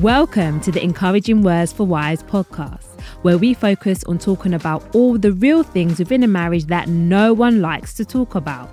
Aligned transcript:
Welcome 0.00 0.60
to 0.62 0.72
the 0.72 0.80
Encouraging 0.82 1.42
Words 1.42 1.72
for 1.72 1.86
Wives 1.86 2.24
podcast, 2.24 3.00
where 3.22 3.38
we 3.38 3.54
focus 3.54 4.02
on 4.04 4.18
talking 4.18 4.52
about 4.52 4.84
all 4.96 5.16
the 5.16 5.32
real 5.32 5.62
things 5.62 6.00
within 6.00 6.24
a 6.24 6.26
marriage 6.26 6.64
that 6.64 6.88
no 6.88 7.32
one 7.32 7.60
likes 7.60 7.94
to 7.94 8.04
talk 8.04 8.34
about, 8.34 8.70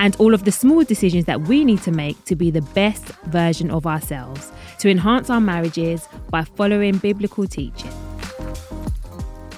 and 0.00 0.16
all 0.16 0.34
of 0.34 0.44
the 0.44 0.50
small 0.50 0.82
decisions 0.82 1.26
that 1.26 1.42
we 1.42 1.64
need 1.64 1.80
to 1.82 1.92
make 1.92 2.24
to 2.24 2.34
be 2.34 2.50
the 2.50 2.62
best 2.62 3.06
version 3.26 3.70
of 3.70 3.86
ourselves 3.86 4.50
to 4.80 4.90
enhance 4.90 5.30
our 5.30 5.40
marriages 5.40 6.08
by 6.30 6.42
following 6.42 6.98
biblical 6.98 7.46
teaching. 7.46 7.92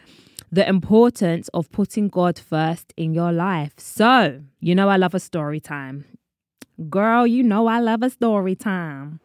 the 0.56 0.68
importance 0.70 1.50
of 1.50 1.70
putting 1.70 2.08
God 2.08 2.40
first 2.40 2.94
in 2.96 3.14
your 3.14 3.34
life. 3.34 3.74
So, 3.78 4.42
you 4.62 4.74
know, 4.74 4.88
I 4.88 4.96
love 4.96 5.14
a 5.14 5.20
story 5.20 5.60
time. 5.60 6.06
Girl, 6.90 7.28
you 7.28 7.44
know 7.44 7.68
I 7.68 7.82
love 7.82 8.02
a 8.04 8.10
story 8.10 8.56
time. 8.56 9.20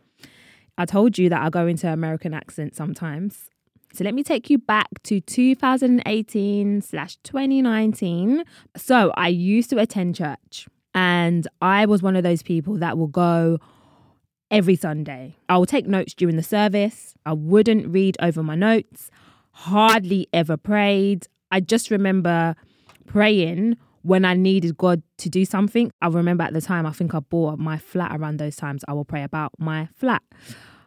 I 0.77 0.87
told 0.87 1.19
you 1.19 1.29
that 1.29 1.41
I 1.41 1.49
go 1.49 1.69
into 1.69 1.89
American 1.89 2.35
accent 2.35 2.75
sometimes. 2.75 3.49
So 3.93 4.03
let 4.03 4.13
me 4.13 4.25
take 4.25 4.51
you 4.51 4.59
back 4.59 4.89
to 5.05 5.21
2018 5.21 6.83
slash 6.83 7.17
2019. 7.23 8.43
So 8.77 9.13
I 9.17 9.29
used 9.29 9.71
to 9.71 9.79
attend 9.79 10.17
church 10.17 10.67
and 10.97 11.47
I 11.63 11.87
was 11.87 12.03
one 12.03 12.17
of 12.17 12.25
those 12.25 12.43
people 12.43 12.75
that 12.79 12.99
will 12.99 13.07
go 13.07 13.59
every 14.51 14.75
Sunday. 14.75 15.37
I 15.49 15.59
will 15.59 15.67
take 15.67 15.87
notes 15.87 16.13
during 16.13 16.35
the 16.35 16.43
service. 16.43 17.15
I 17.25 17.35
wouldn't 17.35 17.87
read 17.87 18.17
over 18.21 18.43
my 18.43 18.57
notes, 18.57 19.13
hardly 19.53 20.29
ever 20.33 20.57
prayed. 20.57 21.27
I 21.51 21.61
just 21.61 21.91
remember 21.91 22.55
praying 23.07 23.77
when 24.03 24.25
I 24.25 24.35
needed 24.35 24.77
God 24.77 25.03
to 25.19 25.29
do 25.29 25.45
something, 25.45 25.93
I 26.01 26.09
remember 26.09 26.45
at 26.45 26.53
the 26.53 26.61
time, 26.61 26.87
I 26.87 26.93
think 26.93 27.15
I 27.15 27.21
bought 27.21 27.59
my 27.59 27.77
flat 27.77 28.19
around 28.19 28.39
those 28.39 28.57
times. 28.57 28.83
I 28.89 28.95
will 28.95 29.05
pray 29.05 29.23
about 29.23 29.53
my 29.59 29.89
flat. 29.95 30.23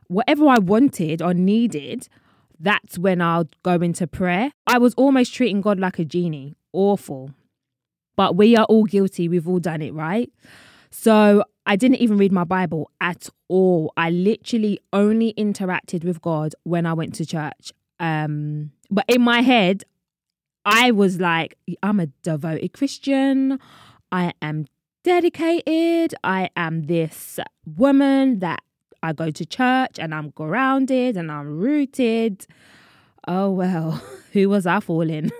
Whatever 0.07 0.47
I 0.47 0.59
wanted 0.59 1.21
or 1.21 1.33
needed, 1.33 2.07
that's 2.59 2.97
when 2.97 3.21
I'll 3.21 3.47
go 3.61 3.73
into 3.73 4.07
prayer. 4.07 4.51
I 4.65 4.77
was 4.77 4.93
almost 4.95 5.33
treating 5.33 5.61
God 5.61 5.79
like 5.79 5.99
a 5.99 6.05
genie. 6.05 6.55
Awful. 6.71 7.31
But 8.15 8.35
we 8.35 8.55
are 8.55 8.65
all 8.65 8.85
guilty. 8.85 9.27
We've 9.27 9.47
all 9.47 9.59
done 9.59 9.81
it, 9.81 9.93
right? 9.93 10.31
So 10.89 11.43
I 11.65 11.75
didn't 11.75 11.97
even 11.97 12.17
read 12.17 12.31
my 12.31 12.43
Bible 12.43 12.89
at 13.01 13.29
all. 13.47 13.93
I 13.97 14.09
literally 14.09 14.79
only 14.91 15.33
interacted 15.33 16.03
with 16.03 16.21
God 16.21 16.55
when 16.63 16.85
I 16.85 16.93
went 16.93 17.15
to 17.15 17.25
church. 17.25 17.71
Um, 18.03 18.71
but 18.91 19.05
in 19.07 19.21
my 19.21 19.39
head, 19.39 19.85
I 20.65 20.91
was 20.91 21.21
like, 21.21 21.57
I'm 21.81 22.01
a 22.01 22.07
devoted 22.21 22.73
Christian. 22.73 23.59
I 24.11 24.33
am 24.41 24.65
dedicated. 25.05 26.13
I 26.21 26.49
am 26.57 26.83
this 26.83 27.39
woman 27.65 28.39
that 28.39 28.61
I 29.01 29.13
go 29.13 29.31
to 29.31 29.45
church 29.45 29.99
and 29.99 30.13
I'm 30.13 30.31
grounded 30.31 31.15
and 31.15 31.31
I'm 31.31 31.57
rooted. 31.57 32.45
Oh, 33.25 33.49
well, 33.49 34.03
who 34.33 34.49
was 34.49 34.65
I 34.65 34.81
fooling? 34.81 35.31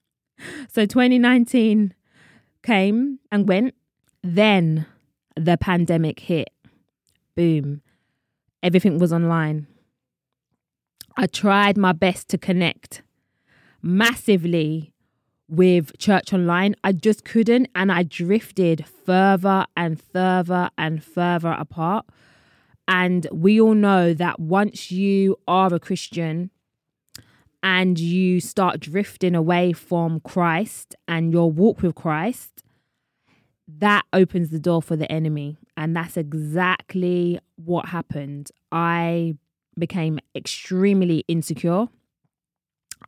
so 0.68 0.86
2019 0.86 1.94
came 2.64 3.20
and 3.30 3.48
went. 3.48 3.74
Then 4.24 4.86
the 5.36 5.56
pandemic 5.56 6.18
hit. 6.18 6.50
Boom. 7.36 7.80
Everything 8.60 8.98
was 8.98 9.12
online. 9.12 9.68
I 11.16 11.26
tried 11.26 11.76
my 11.76 11.92
best 11.92 12.28
to 12.30 12.38
connect 12.38 13.02
massively 13.82 14.92
with 15.48 15.96
church 15.98 16.32
online. 16.32 16.74
I 16.82 16.92
just 16.92 17.24
couldn't, 17.24 17.68
and 17.74 17.92
I 17.92 18.04
drifted 18.04 18.86
further 18.86 19.66
and 19.76 20.00
further 20.00 20.70
and 20.78 21.04
further 21.04 21.52
apart. 21.52 22.06
And 22.88 23.26
we 23.32 23.60
all 23.60 23.74
know 23.74 24.14
that 24.14 24.40
once 24.40 24.90
you 24.90 25.36
are 25.46 25.72
a 25.72 25.78
Christian 25.78 26.50
and 27.62 27.98
you 27.98 28.40
start 28.40 28.80
drifting 28.80 29.34
away 29.34 29.72
from 29.72 30.20
Christ 30.20 30.96
and 31.06 31.32
your 31.32 31.50
walk 31.50 31.82
with 31.82 31.94
Christ, 31.94 32.64
that 33.68 34.04
opens 34.12 34.50
the 34.50 34.58
door 34.58 34.82
for 34.82 34.96
the 34.96 35.10
enemy. 35.10 35.58
And 35.76 35.94
that's 35.94 36.16
exactly 36.16 37.38
what 37.56 37.86
happened. 37.86 38.50
I 38.72 39.36
became 39.78 40.18
extremely 40.34 41.24
insecure 41.28 41.88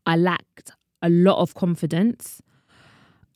I 0.06 0.16
lacked 0.16 0.72
a 1.02 1.08
lot 1.08 1.38
of 1.38 1.54
confidence. 1.54 2.42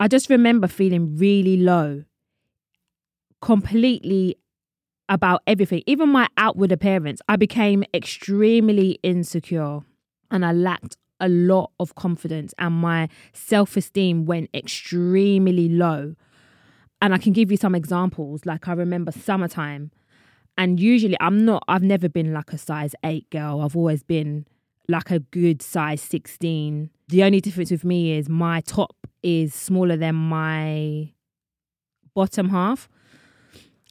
I 0.00 0.09
just 0.09 0.31
remember 0.31 0.69
feeling 0.69 1.16
really 1.16 1.56
low, 1.56 2.05
completely 3.41 4.37
about 5.09 5.43
everything, 5.47 5.83
even 5.87 6.09
my 6.11 6.28
outward 6.37 6.72
appearance. 6.72 7.21
I 7.28 7.37
became 7.37 7.84
extremely 7.94 8.99
insecure 9.03 9.81
and 10.31 10.44
I 10.44 10.53
lacked 10.53 10.97
a 11.21 11.28
lot 11.28 11.72
of 11.81 11.97
confidence, 11.97 12.55
and 12.59 12.75
my 12.77 13.09
self 13.33 13.77
esteem 13.77 14.25
went 14.25 14.50
extremely 14.55 15.69
low. 15.69 16.15
And 17.03 17.12
I 17.12 17.19
can 17.19 17.33
give 17.33 17.50
you 17.50 17.56
some 17.56 17.75
examples. 17.75 18.47
Like, 18.47 18.69
I 18.69 18.72
remember 18.72 19.11
summertime, 19.11 19.91
and 20.58 20.80
usually 20.80 21.16
I'm 21.20 21.44
not, 21.44 21.62
I've 21.69 21.84
never 21.84 22.08
been 22.08 22.34
like 22.34 22.52
a 22.52 22.58
size 22.58 22.94
eight 23.04 23.30
girl, 23.30 23.62
I've 23.62 23.76
always 23.76 24.02
been 24.02 24.44
like 24.88 25.10
a 25.10 25.20
good 25.20 25.62
size 25.62 26.02
16. 26.02 26.91
The 27.08 27.22
only 27.22 27.41
difference 27.41 27.70
with 27.70 27.84
me 27.84 28.19
is 28.19 28.28
my 28.28 28.60
top 28.62 28.96
is 29.22 29.54
smaller 29.54 29.96
than 29.96 30.16
my 30.16 31.12
bottom 32.14 32.48
half. 32.48 32.88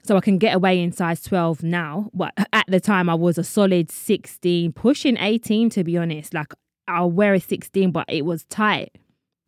So 0.04 0.18
I 0.18 0.22
can 0.22 0.38
get 0.38 0.56
away 0.56 0.82
in 0.82 0.92
size 0.92 1.22
12 1.24 1.64
now. 1.64 2.10
But 2.14 2.34
at 2.54 2.66
the 2.68 2.80
time, 2.80 3.10
I 3.10 3.16
was 3.16 3.38
a 3.38 3.44
solid 3.44 3.92
16, 3.92 4.74
pushing 4.74 5.18
18 5.18 5.70
to 5.72 5.84
be 5.84 5.98
honest. 5.98 6.34
Like 6.34 6.54
I'll 6.88 7.12
wear 7.12 7.34
a 7.34 7.40
16, 7.40 7.92
but 7.92 8.06
it 8.10 8.26
was 8.26 8.44
tight, 8.46 8.98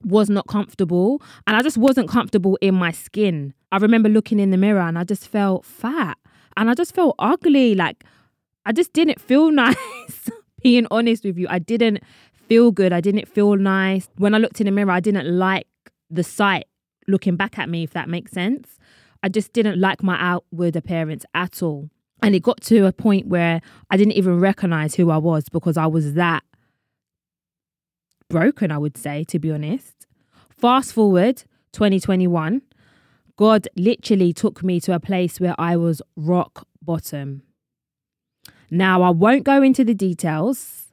was 0.04 0.30
not 0.30 0.48
comfortable. 0.48 1.22
And 1.48 1.58
I 1.58 1.62
just 1.64 1.78
wasn't 1.78 2.10
comfortable 2.10 2.58
in 2.62 2.76
my 2.76 2.92
skin. 2.92 3.54
I 3.72 3.78
remember 3.78 4.08
looking 4.08 4.40
in 4.40 4.52
the 4.52 4.58
mirror 4.58 4.82
and 4.82 4.98
I 4.98 5.04
just 5.04 5.28
felt 5.28 5.66
fat 5.66 6.18
and 6.60 6.70
I 6.70 6.76
just 6.76 6.94
felt 6.94 7.16
ugly. 7.18 7.74
Like 7.74 8.04
I 8.66 8.72
just 8.72 8.94
didn't 8.94 9.20
feel 9.20 9.50
nice 9.64 10.30
being 10.62 10.86
honest 10.92 11.24
with 11.24 11.38
you, 11.38 11.48
I 11.50 11.60
didn't 11.60 12.02
feel 12.48 12.72
good. 12.72 12.92
I 12.92 13.02
didn't 13.02 13.28
feel 13.28 13.56
nice. 13.56 14.10
When 14.18 14.36
I 14.36 14.38
looked 14.40 14.60
in 14.60 14.66
the 14.66 14.72
mirror, 14.72 14.92
I 14.92 15.00
didn't 15.00 15.28
like 15.28 15.68
the 16.10 16.24
sight 16.24 16.66
looking 17.08 17.36
back 17.36 17.58
at 17.58 17.70
me, 17.70 17.84
if 17.84 17.92
that 17.94 18.10
makes 18.10 18.32
sense. 18.32 18.78
I 19.24 19.30
just 19.30 19.54
didn't 19.54 19.80
like 19.80 20.04
my 20.04 20.18
outward 20.20 20.76
appearance 20.76 21.26
at 21.34 21.64
all. 21.64 21.90
And 22.22 22.36
it 22.36 22.42
got 22.42 22.62
to 22.62 22.86
a 22.86 22.92
point 22.92 23.28
where 23.28 23.62
I 23.90 23.98
didn't 23.98 24.14
even 24.14 24.40
recognize 24.40 24.96
who 24.96 25.10
I 25.10 25.18
was 25.18 25.48
because 25.48 25.78
I 25.78 25.86
was 25.88 26.16
that 26.16 26.44
broken, 28.30 28.72
I 28.72 28.78
would 28.78 28.98
say, 28.98 29.24
to 29.26 29.40
be 29.40 29.52
honest. 29.52 30.06
Fast 30.50 30.94
forward 30.94 31.44
2021, 31.72 32.62
God 33.40 33.70
literally 33.78 34.34
took 34.34 34.66
me 34.66 34.82
to 34.82 34.94
a 34.94 35.00
place 35.00 35.40
where 35.40 35.56
I 35.58 35.78
was 35.78 36.02
rock 36.18 36.68
bottom. 36.82 37.44
Now, 38.70 39.02
I 39.02 39.12
won't 39.12 39.46
go 39.46 39.62
into 39.62 39.86
the 39.86 39.94
details 39.94 40.88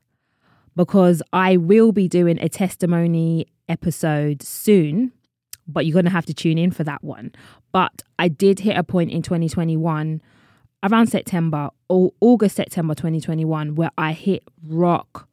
because 0.76 1.24
I 1.32 1.56
will 1.56 1.90
be 1.90 2.06
doing 2.06 2.38
a 2.40 2.48
testimony 2.48 3.48
episode 3.68 4.44
soon, 4.44 5.10
but 5.66 5.86
you're 5.86 5.92
going 5.92 6.04
to 6.04 6.10
have 6.12 6.26
to 6.26 6.34
tune 6.34 6.56
in 6.56 6.70
for 6.70 6.84
that 6.84 7.02
one. 7.02 7.32
But 7.72 8.02
I 8.16 8.28
did 8.28 8.60
hit 8.60 8.76
a 8.76 8.84
point 8.84 9.10
in 9.10 9.22
2021 9.22 10.22
around 10.84 11.08
September 11.08 11.70
or 11.88 12.12
August, 12.20 12.54
September 12.54 12.94
2021 12.94 13.74
where 13.74 13.90
I 13.98 14.12
hit 14.12 14.44
rock 14.64 15.28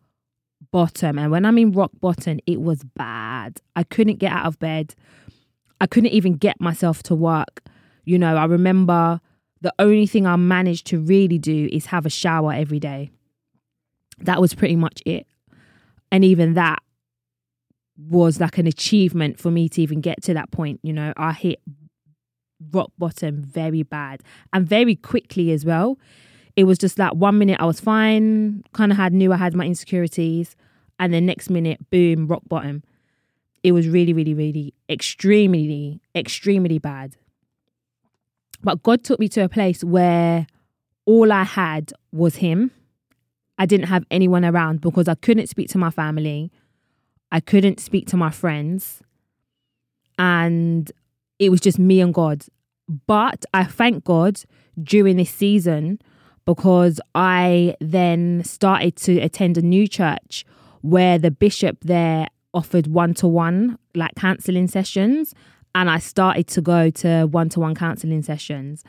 bottom. 0.72 1.20
And 1.20 1.32
when 1.32 1.46
I 1.46 1.52
mean 1.52 1.74
rock 1.74 1.92
bottom, 2.02 2.40
it 2.48 2.60
was 2.60 2.84
bad. 2.84 3.62
I 3.76 3.84
couldn't 3.84 4.18
get 4.18 4.32
out 4.32 4.48
of 4.48 4.58
bed. 4.58 4.96
I 5.84 5.86
couldn't 5.86 6.12
even 6.12 6.36
get 6.36 6.62
myself 6.62 7.04
to 7.04 7.14
work. 7.14 7.62
You 8.06 8.18
know, 8.18 8.38
I 8.38 8.46
remember 8.46 9.20
the 9.60 9.74
only 9.80 10.08
thing 10.08 10.26
I 10.26 10.38
managed 10.38 10.88
to 10.88 10.98
really 10.98 11.38
do 11.38 11.68
is 11.74 11.88
have 11.88 12.06
a 12.06 12.10
shower 12.10 12.54
every 12.54 12.80
day. 12.80 13.12
That 14.20 14.40
was 14.40 14.54
pretty 14.54 14.78
much 14.78 15.04
it. 15.06 15.28
And 16.10 16.24
even 16.24 16.54
that 16.54 16.80
was 17.98 18.40
like 18.40 18.58
an 18.58 18.66
achievement 18.66 19.42
for 19.42 19.52
me 19.52 19.68
to 19.68 19.82
even 19.82 20.00
get 20.00 20.24
to 20.24 20.34
that 20.34 20.52
point. 20.52 20.80
You 20.84 20.94
know, 20.94 21.12
I 21.18 21.34
hit 21.34 21.60
rock 22.72 22.94
bottom 22.98 23.44
very 23.44 23.84
bad 23.84 24.24
and 24.54 24.66
very 24.66 24.96
quickly 24.96 25.52
as 25.52 25.66
well. 25.66 26.00
It 26.56 26.64
was 26.64 26.78
just 26.78 26.98
like 26.98 27.12
one 27.12 27.38
minute 27.38 27.60
I 27.60 27.66
was 27.66 27.82
fine, 27.82 28.64
kind 28.72 28.94
of 28.94 28.98
had 28.98 29.12
knew 29.12 29.34
I 29.34 29.38
had 29.38 29.54
my 29.54 29.66
insecurities, 29.66 30.56
and 30.98 31.14
the 31.14 31.20
next 31.20 31.50
minute, 31.50 31.90
boom, 31.90 32.26
rock 32.28 32.44
bottom. 32.48 32.84
It 33.63 33.71
was 33.71 33.88
really, 33.88 34.13
really, 34.13 34.33
really 34.33 34.74
extremely, 34.89 36.01
extremely 36.15 36.80
bad. 36.80 37.15
But 38.62 38.83
God 38.83 39.04
took 39.04 39.19
me 39.19 39.27
to 39.30 39.44
a 39.44 39.50
place 39.50 39.83
where 39.83 40.48
all 41.06 41.31
I 41.31 41.44
had 41.44 41.94
was 42.12 42.38
Him. 42.38 42.71
I 43.57 43.65
didn't 43.65 43.88
have 43.88 44.06
anyone 44.12 44.45
around 44.45 44.81
because 44.81 45.07
I 45.07 45.15
couldn't 45.15 45.48
speak 45.48 45.69
to 45.69 45.77
my 45.77 45.89
family. 45.89 46.51
I 47.31 47.39
couldn't 47.39 47.80
speak 47.80 48.07
to 48.10 48.18
my 48.18 48.31
friends. 48.31 49.01
And 50.18 50.92
it 51.39 51.50
was 51.50 51.62
just 51.62 51.80
me 51.80 52.01
and 52.01 52.13
God. 52.13 52.45
But 53.07 53.45
I 53.54 53.63
thank 53.63 54.04
God 54.04 54.42
during 54.81 55.18
this 55.18 55.30
season 55.30 56.00
because 56.45 57.00
I 57.15 57.75
then 57.80 58.44
started 58.44 58.95
to 58.98 59.19
attend 59.19 59.57
a 59.57 59.62
new 59.62 59.88
church 59.88 60.45
where 60.81 61.18
the 61.18 61.31
bishop 61.31 61.77
there 61.81 62.27
offered 62.54 62.88
one 62.88 63.14
to 63.16 63.28
one, 63.28 63.78
like 63.96 64.16
counseling 64.16 64.68
sessions. 64.68 65.34
And 65.76 65.90
I 65.90 66.00
started 66.00 66.48
to 66.50 66.62
go 66.62 66.90
to 66.92 67.26
one 67.26 67.50
to 67.50 67.60
one 67.60 67.76
counseling 67.76 68.22
sessions. 68.22 68.84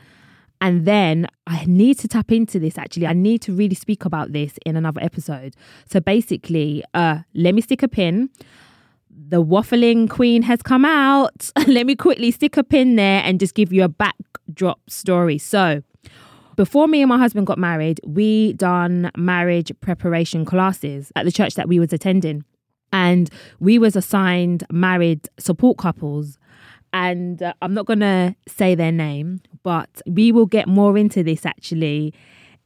And 0.61 0.85
then 0.85 1.27
I 1.47 1.65
need 1.65 1.99
to 1.99 2.07
tap 2.07 2.31
into 2.31 2.59
this 2.59 2.77
actually. 2.77 3.07
I 3.07 3.13
need 3.13 3.41
to 3.43 3.53
really 3.53 3.75
speak 3.75 4.05
about 4.05 4.31
this 4.31 4.57
in 4.65 4.75
another 4.75 5.01
episode. 5.01 5.55
So 5.89 5.99
basically, 5.99 6.83
uh, 6.93 7.19
let 7.33 7.55
me 7.55 7.61
stick 7.61 7.83
a 7.83 7.87
pin. 7.87 8.29
The 9.09 9.43
waffling 9.43 10.09
queen 10.09 10.41
has 10.43 10.61
come 10.61 10.85
out. 10.85 11.51
let 11.67 11.85
me 11.85 11.95
quickly 11.95 12.31
stick 12.31 12.57
a 12.57 12.63
pin 12.63 12.95
there 12.95 13.21
and 13.23 13.39
just 13.39 13.55
give 13.55 13.73
you 13.73 13.83
a 13.83 13.89
backdrop 13.89 14.89
story. 14.89 15.37
So, 15.37 15.81
before 16.55 16.87
me 16.87 17.01
and 17.01 17.09
my 17.09 17.17
husband 17.17 17.47
got 17.47 17.57
married, 17.57 17.99
we 18.05 18.53
done 18.53 19.11
marriage 19.17 19.73
preparation 19.81 20.45
classes 20.45 21.11
at 21.15 21.25
the 21.25 21.31
church 21.31 21.55
that 21.55 21.67
we 21.67 21.79
was 21.79 21.91
attending. 21.91 22.45
And 22.95 23.29
we 23.59 23.77
was 23.77 23.97
assigned 23.97 24.63
married 24.71 25.27
support 25.37 25.77
couples 25.77 26.39
and 26.93 27.43
uh, 27.43 27.53
I'm 27.61 27.73
not 27.73 27.85
going 27.85 27.99
to 27.99 28.33
say 28.47 28.73
their 28.73 28.91
name, 28.93 29.41
but 29.63 30.01
we 30.07 30.31
will 30.31 30.45
get 30.45 30.65
more 30.65 30.97
into 30.97 31.23
this 31.23 31.45
actually 31.45 32.13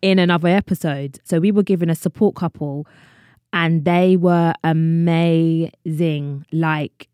in 0.04 0.20
another 0.20 0.50
episode. 0.50 1.20
So 1.24 1.40
we 1.40 1.52
were 1.52 1.64
given 1.64 1.90
a 1.90 1.96
support 1.96 2.36
couple 2.36 2.86
and 3.52 3.86
they 3.86 4.18
were 4.18 4.54
amazing. 4.64 6.46
Like 6.52 7.10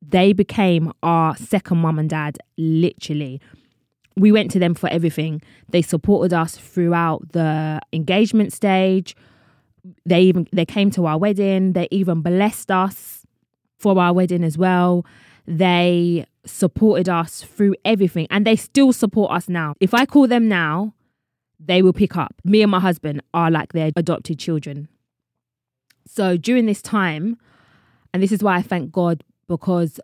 they 0.00 0.32
became 0.32 0.92
our 1.02 1.36
second 1.36 1.78
mum 1.78 1.98
and 1.98 2.08
dad, 2.08 2.38
literally. 2.56 3.40
We 4.16 4.30
went 4.30 4.52
to 4.52 4.60
them 4.60 4.74
for 4.74 4.88
everything. 4.88 5.42
They 5.70 5.82
supported 5.82 6.32
us 6.32 6.56
throughout 6.56 7.32
the 7.32 7.80
engagement 7.92 8.52
stage. 8.52 9.16
They 10.04 10.22
even 10.22 10.46
they 10.52 10.64
came 10.64 10.90
to 10.92 11.06
our 11.06 11.18
wedding. 11.18 11.72
They 11.72 11.88
even 11.90 12.22
blessed 12.22 12.70
us 12.70 13.26
for 13.78 13.98
our 13.98 14.12
wedding 14.12 14.44
as 14.44 14.58
well. 14.58 15.04
They 15.46 16.26
supported 16.44 17.08
us 17.08 17.42
through 17.42 17.74
everything 17.84 18.26
and 18.30 18.46
they 18.46 18.56
still 18.56 18.92
support 18.92 19.32
us 19.32 19.48
now. 19.48 19.74
If 19.80 19.94
I 19.94 20.06
call 20.06 20.26
them 20.26 20.48
now, 20.48 20.94
they 21.58 21.82
will 21.82 21.92
pick 21.92 22.16
up. 22.16 22.34
Me 22.44 22.62
and 22.62 22.70
my 22.70 22.80
husband 22.80 23.22
are 23.34 23.50
like 23.50 23.72
their 23.72 23.90
adopted 23.96 24.38
children. 24.38 24.88
So 26.06 26.36
during 26.36 26.66
this 26.66 26.82
time, 26.82 27.36
and 28.12 28.22
this 28.22 28.32
is 28.32 28.42
why 28.42 28.56
I 28.56 28.62
thank 28.62 28.92
God 28.92 29.22
because 29.48 30.00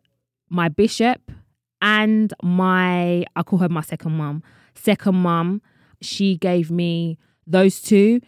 my 0.49 0.69
bishop 0.69 1.33
and 1.81 2.33
my, 2.43 3.25
I 3.35 3.43
call 3.43 3.59
her 3.61 3.69
my 3.69 3.81
second 3.81 4.13
mum, 4.13 4.43
second 4.75 5.17
mum, 5.17 5.63
she 6.01 6.37
gave 6.37 6.71
me, 6.71 7.19
those 7.47 7.81
two 7.81 8.21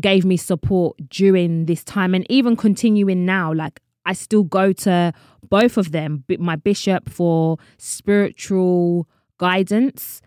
gave 0.00 0.24
me 0.24 0.36
support 0.36 0.96
during 1.08 1.66
this 1.66 1.84
time 1.84 2.14
and 2.14 2.26
even 2.30 2.56
continuing 2.56 3.24
now. 3.24 3.52
Like 3.52 3.80
I 4.06 4.12
still 4.12 4.44
go 4.44 4.72
to 4.72 5.12
both 5.48 5.76
of 5.76 5.92
them, 5.92 6.24
my 6.38 6.56
bishop 6.56 7.08
for 7.08 7.58
spiritual 7.78 9.08
guidance 9.38 10.22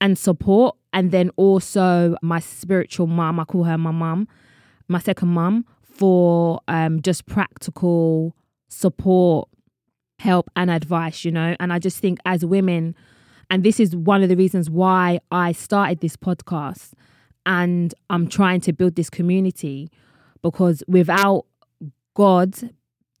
and 0.00 0.18
support, 0.18 0.76
and 0.92 1.10
then 1.12 1.30
also 1.36 2.16
my 2.22 2.40
spiritual 2.40 3.06
mum, 3.06 3.38
I 3.40 3.44
call 3.44 3.64
her 3.64 3.78
my 3.78 3.92
mom, 3.92 4.28
my 4.88 4.98
second 4.98 5.28
mom, 5.28 5.64
for 5.82 6.60
um, 6.68 7.00
just 7.02 7.26
practical 7.26 8.34
support, 8.68 9.48
help, 10.18 10.50
and 10.56 10.70
advice, 10.70 11.24
you 11.24 11.30
know. 11.30 11.54
And 11.60 11.72
I 11.72 11.78
just 11.78 11.98
think 11.98 12.18
as 12.24 12.44
women, 12.44 12.94
and 13.50 13.62
this 13.62 13.78
is 13.78 13.94
one 13.94 14.22
of 14.22 14.28
the 14.28 14.36
reasons 14.36 14.68
why 14.68 15.20
I 15.30 15.52
started 15.52 16.00
this 16.00 16.16
podcast 16.16 16.92
and 17.46 17.94
I'm 18.10 18.28
trying 18.28 18.60
to 18.62 18.72
build 18.72 18.94
this 18.94 19.10
community 19.10 19.90
because 20.42 20.82
without 20.86 21.46
God 22.14 22.70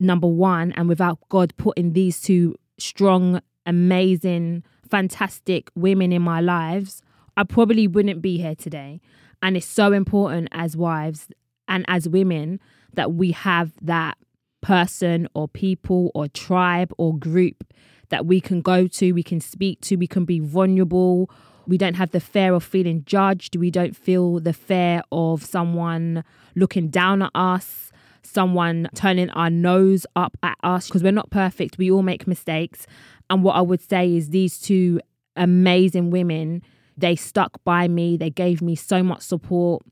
number 0.02 0.26
one, 0.26 0.72
and 0.72 0.88
without 0.88 1.18
God 1.28 1.54
putting 1.56 1.92
these 1.92 2.20
two 2.20 2.56
strong, 2.78 3.40
amazing, 3.64 4.64
fantastic 4.88 5.70
women 5.74 6.12
in 6.12 6.22
my 6.22 6.40
lives, 6.40 7.02
I 7.36 7.44
probably 7.44 7.86
wouldn't 7.86 8.20
be 8.20 8.38
here 8.38 8.54
today. 8.54 9.00
And 9.40 9.56
it's 9.56 9.66
so 9.66 9.92
important 9.92 10.48
as 10.52 10.76
wives 10.76 11.28
and 11.68 11.84
as 11.88 12.08
women 12.08 12.60
that 12.92 13.12
we 13.12 13.32
have 13.32 13.72
that 13.80 14.18
person 14.60 15.28
or 15.34 15.48
people 15.48 16.10
or 16.14 16.28
tribe 16.28 16.92
or 16.98 17.16
group 17.16 17.64
that 18.10 18.26
we 18.26 18.40
can 18.40 18.60
go 18.60 18.86
to, 18.86 19.12
we 19.12 19.22
can 19.22 19.40
speak 19.40 19.80
to, 19.80 19.96
we 19.96 20.06
can 20.06 20.24
be 20.24 20.38
vulnerable. 20.38 21.30
We 21.66 21.78
don't 21.78 21.94
have 21.94 22.10
the 22.10 22.20
fear 22.20 22.54
of 22.54 22.64
feeling 22.64 23.04
judged. 23.06 23.56
We 23.56 23.70
don't 23.70 23.96
feel 23.96 24.40
the 24.40 24.52
fear 24.52 25.02
of 25.12 25.44
someone 25.44 26.24
looking 26.54 26.88
down 26.88 27.22
at 27.22 27.30
us 27.34 27.92
someone 28.24 28.88
turning 28.94 29.30
our 29.30 29.50
nose 29.50 30.06
up 30.16 30.36
at 30.42 30.56
us 30.62 30.86
because 30.86 31.02
we're 31.02 31.12
not 31.12 31.30
perfect. 31.30 31.78
We 31.78 31.90
all 31.90 32.02
make 32.02 32.26
mistakes. 32.26 32.86
And 33.28 33.42
what 33.42 33.56
I 33.56 33.60
would 33.60 33.80
say 33.80 34.14
is 34.14 34.30
these 34.30 34.58
two 34.58 35.00
amazing 35.36 36.10
women, 36.10 36.62
they 36.96 37.16
stuck 37.16 37.62
by 37.64 37.88
me. 37.88 38.16
They 38.16 38.30
gave 38.30 38.62
me 38.62 38.74
so 38.74 39.02
much 39.02 39.22
support. 39.22 39.82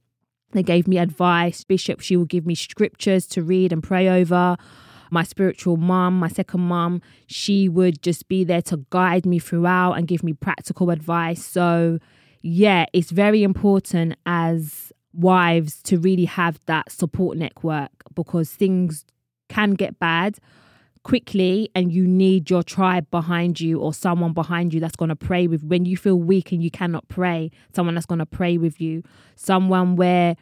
They 0.53 0.63
gave 0.63 0.89
me 0.89 0.99
advice. 0.99 1.65
Bishop, 1.65 2.01
she 2.01 2.17
would 2.17 2.29
give 2.29 2.47
me 2.47 2.55
scriptures 2.55 3.27
to 3.29 3.43
read 3.43 3.73
and 3.73 3.83
pray 3.83 4.09
over. 4.09 4.57
My 5.11 5.25
spiritual 5.25 5.77
mom, 5.77 6.19
my 6.19 6.29
second 6.29 6.61
mom, 6.61 7.03
she 7.27 7.69
would 7.69 8.03
just 8.03 8.29
be 8.29 8.45
there 8.45 8.63
to 8.63 8.85
guide 8.91 9.27
me 9.27 9.39
throughout 9.39 9.95
and 9.95 10.07
give 10.07 10.23
me 10.23 10.33
practical 10.33 10.91
advice. 10.91 11.45
So, 11.45 11.99
yeah, 12.43 12.87
it's 12.93 13.11
very 13.11 13.43
important 13.43 14.17
as 14.25 14.93
wives 15.13 15.83
to 15.83 15.99
really 15.99 16.25
have 16.25 16.61
that 16.67 16.91
support 16.93 17.37
network 17.37 17.91
because 18.15 18.51
things 18.51 19.05
can 19.49 19.73
get 19.73 19.99
bad 19.99 20.39
quickly 21.03 21.71
and 21.75 21.93
you 21.93 22.07
need 22.07 22.51
your 22.51 22.63
tribe 22.63 23.11
behind 23.11 23.59
you 23.61 23.81
or 23.81 23.95
someone 23.95 24.33
behind 24.33 24.75
you 24.75 24.81
that's 24.81 24.97
going 24.97 25.09
to 25.09 25.17
pray 25.17 25.47
with 25.47 25.65
when 25.65 25.85
you 25.85 25.97
feel 25.97 26.17
weak 26.17 26.53
and 26.53 26.63
you 26.63 26.71
cannot 26.71 27.09
pray 27.09 27.51
someone 27.75 27.95
that's 27.95 28.07
going 28.07 28.19
to 28.19 28.27
pray 28.27 28.59
with 28.59 28.81
you 28.81 29.03
someone 29.35 29.97
where 29.97 30.37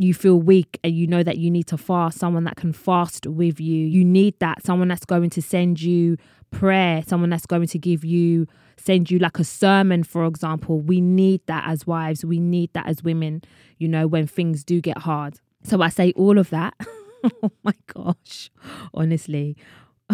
you 0.00 0.14
feel 0.14 0.40
weak 0.40 0.78
and 0.82 0.94
you 0.94 1.06
know 1.06 1.22
that 1.22 1.38
you 1.38 1.50
need 1.50 1.66
to 1.66 1.76
fast 1.76 2.18
someone 2.18 2.44
that 2.44 2.56
can 2.56 2.72
fast 2.72 3.26
with 3.26 3.60
you 3.60 3.86
you 3.86 4.04
need 4.04 4.38
that 4.40 4.62
someone 4.64 4.88
that's 4.88 5.04
going 5.04 5.30
to 5.30 5.42
send 5.42 5.80
you 5.80 6.16
prayer 6.50 7.02
someone 7.06 7.30
that's 7.30 7.46
going 7.46 7.66
to 7.66 7.78
give 7.78 8.04
you 8.04 8.46
send 8.80 9.10
you 9.10 9.18
like 9.18 9.38
a 9.38 9.44
sermon, 9.44 10.02
for 10.02 10.24
example. 10.24 10.80
We 10.80 11.00
need 11.00 11.42
that 11.46 11.64
as 11.66 11.86
wives. 11.86 12.24
We 12.24 12.40
need 12.40 12.72
that 12.72 12.86
as 12.86 13.02
women, 13.02 13.42
you 13.78 13.88
know, 13.88 14.06
when 14.06 14.26
things 14.26 14.64
do 14.64 14.80
get 14.80 14.98
hard. 14.98 15.40
So 15.62 15.82
I 15.82 15.90
say 15.90 16.12
all 16.16 16.38
of 16.38 16.50
that. 16.50 16.74
oh 17.42 17.52
my 17.62 17.74
gosh, 17.92 18.50
honestly. 18.94 19.56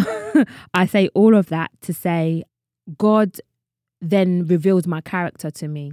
I 0.74 0.86
say 0.86 1.08
all 1.14 1.34
of 1.34 1.46
that 1.46 1.70
to 1.82 1.94
say 1.94 2.42
God 2.98 3.40
then 4.00 4.46
revealed 4.46 4.86
my 4.86 5.00
character 5.00 5.50
to 5.50 5.68
me 5.68 5.92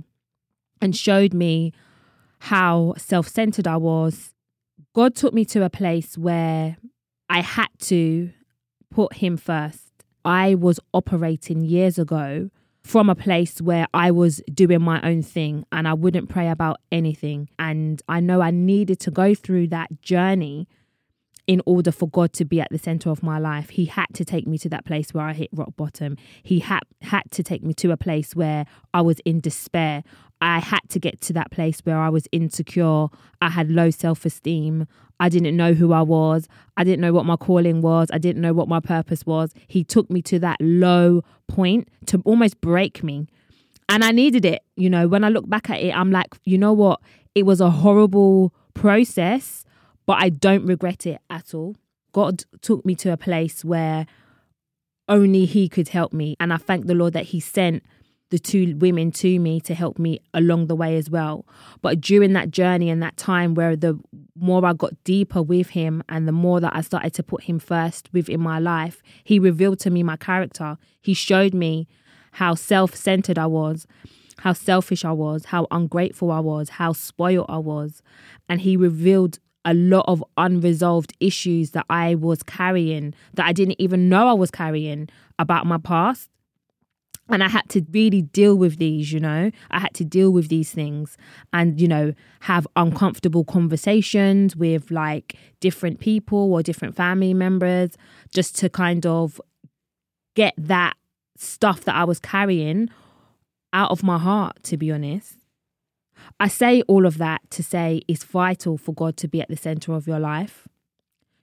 and 0.82 0.96
showed 0.96 1.34
me 1.34 1.72
how 2.44 2.94
self 2.98 3.26
centered 3.30 3.68
I 3.68 3.78
was. 3.78 4.34
God 4.94 5.16
took 5.16 5.34
me 5.34 5.46
to 5.46 5.64
a 5.64 5.70
place 5.70 6.18
where 6.18 6.76
I 7.30 7.40
had 7.40 7.70
to 7.84 8.32
put 8.92 9.14
Him 9.14 9.38
first. 9.38 10.04
I 10.26 10.56
was 10.56 10.78
operating 10.94 11.62
years 11.62 11.98
ago 11.98 12.50
from 12.84 13.10
a 13.10 13.16
place 13.16 13.62
where 13.62 13.88
I 13.94 14.12
was 14.12 14.42
doing 14.54 14.82
my 14.82 15.02
own 15.10 15.22
thing 15.22 15.66
and 15.72 15.88
I 15.88 15.94
wouldn't 15.94 16.28
pray 16.28 16.50
about 16.50 16.82
anything. 16.92 17.50
And 17.58 18.02
I 18.10 18.20
know 18.20 18.42
I 18.42 18.52
needed 18.52 19.00
to 19.02 19.12
go 19.12 19.34
through 19.34 19.68
that 19.68 20.02
journey 20.02 20.68
in 21.48 21.62
order 21.66 21.92
for 21.92 22.08
God 22.08 22.34
to 22.34 22.46
be 22.46 22.62
at 22.62 22.70
the 22.72 22.78
center 22.78 23.10
of 23.10 23.24
my 23.24 23.38
life. 23.38 23.70
He 23.70 23.86
had 23.86 24.08
to 24.14 24.26
take 24.26 24.48
me 24.48 24.58
to 24.60 24.70
that 24.70 24.86
place 24.86 25.14
where 25.14 25.26
I 25.26 25.34
hit 25.34 25.50
rock 25.54 25.76
bottom. 25.76 26.18
He 26.42 26.60
had 26.60 26.82
had 27.02 27.24
to 27.32 27.44
take 27.44 27.64
me 27.64 27.74
to 27.76 27.92
a 27.92 27.98
place 27.98 28.36
where 28.36 28.66
I 28.94 29.02
was 29.02 29.20
in 29.26 29.40
despair. 29.40 30.04
I 30.44 30.60
had 30.60 30.82
to 30.90 31.00
get 31.00 31.22
to 31.22 31.34
that 31.34 31.52
place 31.52 31.80
where 31.84 31.98
I 31.98 32.10
was 32.10 32.28
insecure. 32.32 33.08
I 33.42 33.50
had 33.50 33.72
low 33.72 33.90
self-esteem. 33.90 34.88
I 35.20 35.30
didn't 35.30 35.56
know 35.56 35.74
who 35.74 35.94
I 35.94 36.02
was. 36.02 36.48
I 36.76 36.84
didn't 36.84 37.02
know 37.02 37.14
what 37.14 37.26
my 37.26 37.38
calling 37.38 37.82
was. 37.82 38.10
I 38.12 38.18
didn't 38.18 38.42
know 38.42 38.54
what 38.54 38.68
my 38.68 38.80
purpose 38.80 39.26
was. 39.26 39.54
He 39.68 39.84
took 39.84 40.10
me 40.10 40.22
to 40.24 40.40
that 40.40 40.58
low 40.60 41.22
point 41.48 41.88
to 42.08 42.22
almost 42.26 42.60
break 42.60 43.04
me. 43.04 43.28
And 43.88 44.04
I 44.04 44.12
needed 44.12 44.44
it. 44.44 44.64
You 44.76 44.90
know, 44.90 45.08
when 45.08 45.24
I 45.24 45.30
look 45.30 45.48
back 45.48 45.70
at 45.70 45.80
it, 45.80 45.96
I'm 45.96 46.12
like, 46.12 46.36
you 46.44 46.58
know 46.58 46.74
what? 46.74 47.00
It 47.36 47.46
was 47.46 47.62
a 47.62 47.70
horrible 47.70 48.54
process 48.74 49.64
but 50.06 50.18
I 50.22 50.30
don't 50.30 50.66
regret 50.66 51.06
it 51.06 51.22
at 51.30 51.54
all. 51.54 51.76
God 52.12 52.44
took 52.62 52.86
me 52.86 52.96
to 52.96 53.12
a 53.12 53.18
place 53.18 53.64
where 53.64 54.06
only 55.08 55.46
He 55.46 55.68
could 55.70 55.90
help 55.90 56.14
me. 56.14 56.36
And 56.40 56.54
I 56.54 56.58
thank 56.58 56.86
the 56.86 56.96
Lord 56.96 57.14
that 57.14 57.26
He 57.26 57.40
sent 57.40 57.84
the 58.34 58.40
two 58.40 58.76
women 58.78 59.12
to 59.12 59.38
me 59.38 59.62
to 59.62 59.76
help 59.76 60.00
me 60.00 60.20
along 60.34 60.66
the 60.66 60.76
way 60.76 60.98
as 60.98 61.08
well. 61.08 61.46
But 61.84 62.02
during 62.02 62.34
that 62.34 62.50
journey 62.50 62.90
and 62.90 63.00
that 63.04 63.16
time 63.16 63.54
where 63.54 63.76
the 63.76 64.00
more 64.36 64.66
I 64.66 64.74
got 64.74 65.04
deeper 65.04 65.44
with 65.44 65.70
Him 65.70 66.02
and 66.10 66.28
the 66.28 66.32
more 66.32 66.60
that 66.60 66.76
I 66.76 66.82
started 66.82 67.14
to 67.14 67.22
put 67.22 67.44
Him 67.44 67.60
first 67.60 68.10
within 68.12 68.42
my 68.42 68.58
life, 68.58 69.04
He 69.24 69.38
revealed 69.38 69.78
to 69.82 69.92
me 69.92 70.02
my 70.02 70.18
character. 70.18 70.80
He 71.00 71.14
showed 71.14 71.54
me 71.54 71.88
how 72.32 72.56
self 72.56 72.96
centered 72.96 73.38
I 73.38 73.46
was, 73.46 73.86
how 74.40 74.54
selfish 74.54 75.06
I 75.06 75.12
was, 75.12 75.46
how 75.46 75.68
ungrateful 75.70 76.32
I 76.32 76.40
was, 76.40 76.70
how 76.70 76.94
spoiled 76.94 77.46
I 77.50 77.60
was. 77.60 78.02
And 78.50 78.62
He 78.62 78.76
revealed 78.76 79.38
a 79.64 79.76
lot 79.76 80.06
of 80.08 80.24
unresolved 80.38 81.14
issues 81.20 81.70
that 81.72 81.86
I 81.88 82.16
was 82.16 82.42
carrying 82.42 83.14
that 83.36 83.46
I 83.46 83.54
didn't 83.54 83.80
even 83.80 84.10
know 84.10 84.28
I 84.28 84.34
was 84.34 84.50
carrying 84.50 85.08
about 85.38 85.68
my 85.68 85.78
past. 85.78 86.32
And 87.30 87.44
I 87.44 87.48
had 87.48 87.70
to 87.70 87.86
really 87.92 88.22
deal 88.22 88.56
with 88.56 88.78
these, 88.78 89.14
you 89.14 89.20
know, 89.20 89.50
I 89.72 89.80
had 89.80 89.94
to 89.96 90.04
deal 90.04 90.32
with 90.32 90.50
these 90.50 90.72
things 90.72 91.18
and, 91.54 91.80
you 91.80 91.88
know, 91.88 92.14
have 92.42 92.68
uncomfortable 92.76 93.46
conversations 93.46 94.56
with 94.56 94.92
like 94.92 95.36
different 95.62 96.00
people 96.00 96.54
or 96.54 96.62
different 96.62 96.96
family 96.96 97.34
members 97.34 97.92
just 98.34 98.58
to 98.58 98.70
kind 98.70 99.06
of 99.06 99.40
get 100.36 100.54
that 100.58 100.96
stuff 101.38 101.86
that 101.86 101.96
I 101.96 102.04
was 102.04 102.20
carrying 102.20 102.90
out 103.72 103.92
of 103.92 104.04
my 104.04 104.18
heart, 104.18 104.62
to 104.64 104.78
be 104.78 104.92
honest. 104.92 105.38
I 106.40 106.48
say 106.48 106.82
all 106.84 107.06
of 107.06 107.18
that 107.18 107.42
to 107.52 107.64
say 107.64 108.02
it's 108.08 108.24
vital 108.24 108.78
for 108.78 108.94
God 108.94 109.18
to 109.18 109.28
be 109.28 109.42
at 109.42 109.50
the 109.50 109.58
center 109.58 109.94
of 109.94 110.08
your 110.08 110.20
life. 110.20 110.68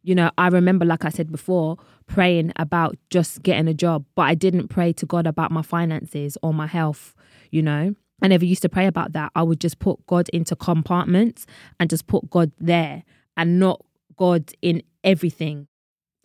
You 0.02 0.14
know, 0.14 0.30
I 0.38 0.48
remember, 0.48 0.84
like 0.84 1.04
I 1.04 1.10
said 1.10 1.30
before, 1.30 1.76
praying 2.06 2.52
about 2.56 2.96
just 3.10 3.42
getting 3.42 3.68
a 3.68 3.74
job, 3.74 4.04
but 4.14 4.22
I 4.22 4.34
didn't 4.34 4.68
pray 4.68 4.92
to 4.94 5.06
God 5.06 5.26
about 5.26 5.50
my 5.50 5.62
finances 5.62 6.38
or 6.42 6.54
my 6.54 6.66
health, 6.66 7.14
you 7.50 7.62
know. 7.62 7.94
I 8.22 8.28
never 8.28 8.44
used 8.44 8.62
to 8.62 8.68
pray 8.68 8.86
about 8.86 9.12
that. 9.12 9.32
I 9.34 9.42
would 9.42 9.60
just 9.60 9.78
put 9.78 10.06
God 10.06 10.28
into 10.30 10.56
compartments 10.56 11.46
and 11.78 11.88
just 11.88 12.06
put 12.06 12.28
God 12.30 12.52
there 12.58 13.02
and 13.36 13.58
not 13.58 13.84
God 14.16 14.52
in 14.62 14.82
everything. 15.04 15.66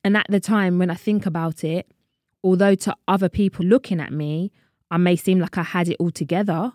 And 0.03 0.15
at 0.17 0.27
the 0.29 0.39
time, 0.39 0.77
when 0.77 0.89
I 0.89 0.95
think 0.95 1.25
about 1.25 1.63
it, 1.63 1.89
although 2.43 2.75
to 2.75 2.95
other 3.07 3.29
people 3.29 3.65
looking 3.65 3.99
at 3.99 4.11
me, 4.11 4.51
I 4.91 4.97
may 4.97 5.15
seem 5.15 5.39
like 5.39 5.57
I 5.57 5.63
had 5.63 5.89
it 5.89 5.97
all 5.99 6.11
together, 6.11 6.73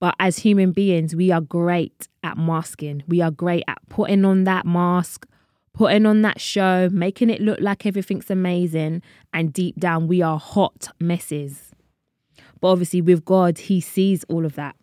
but 0.00 0.14
as 0.18 0.38
human 0.38 0.72
beings, 0.72 1.14
we 1.14 1.30
are 1.30 1.40
great 1.40 2.08
at 2.22 2.36
masking. 2.36 3.02
We 3.06 3.20
are 3.20 3.30
great 3.30 3.64
at 3.68 3.78
putting 3.88 4.24
on 4.24 4.44
that 4.44 4.66
mask, 4.66 5.26
putting 5.74 6.06
on 6.06 6.22
that 6.22 6.40
show, 6.40 6.88
making 6.90 7.28
it 7.30 7.40
look 7.40 7.60
like 7.60 7.84
everything's 7.84 8.30
amazing. 8.30 9.02
And 9.32 9.52
deep 9.52 9.78
down, 9.78 10.08
we 10.08 10.22
are 10.22 10.38
hot 10.38 10.88
messes. 10.98 11.72
But 12.60 12.68
obviously, 12.68 13.02
with 13.02 13.24
God, 13.24 13.58
He 13.58 13.80
sees 13.80 14.24
all 14.24 14.46
of 14.46 14.54
that 14.54 14.76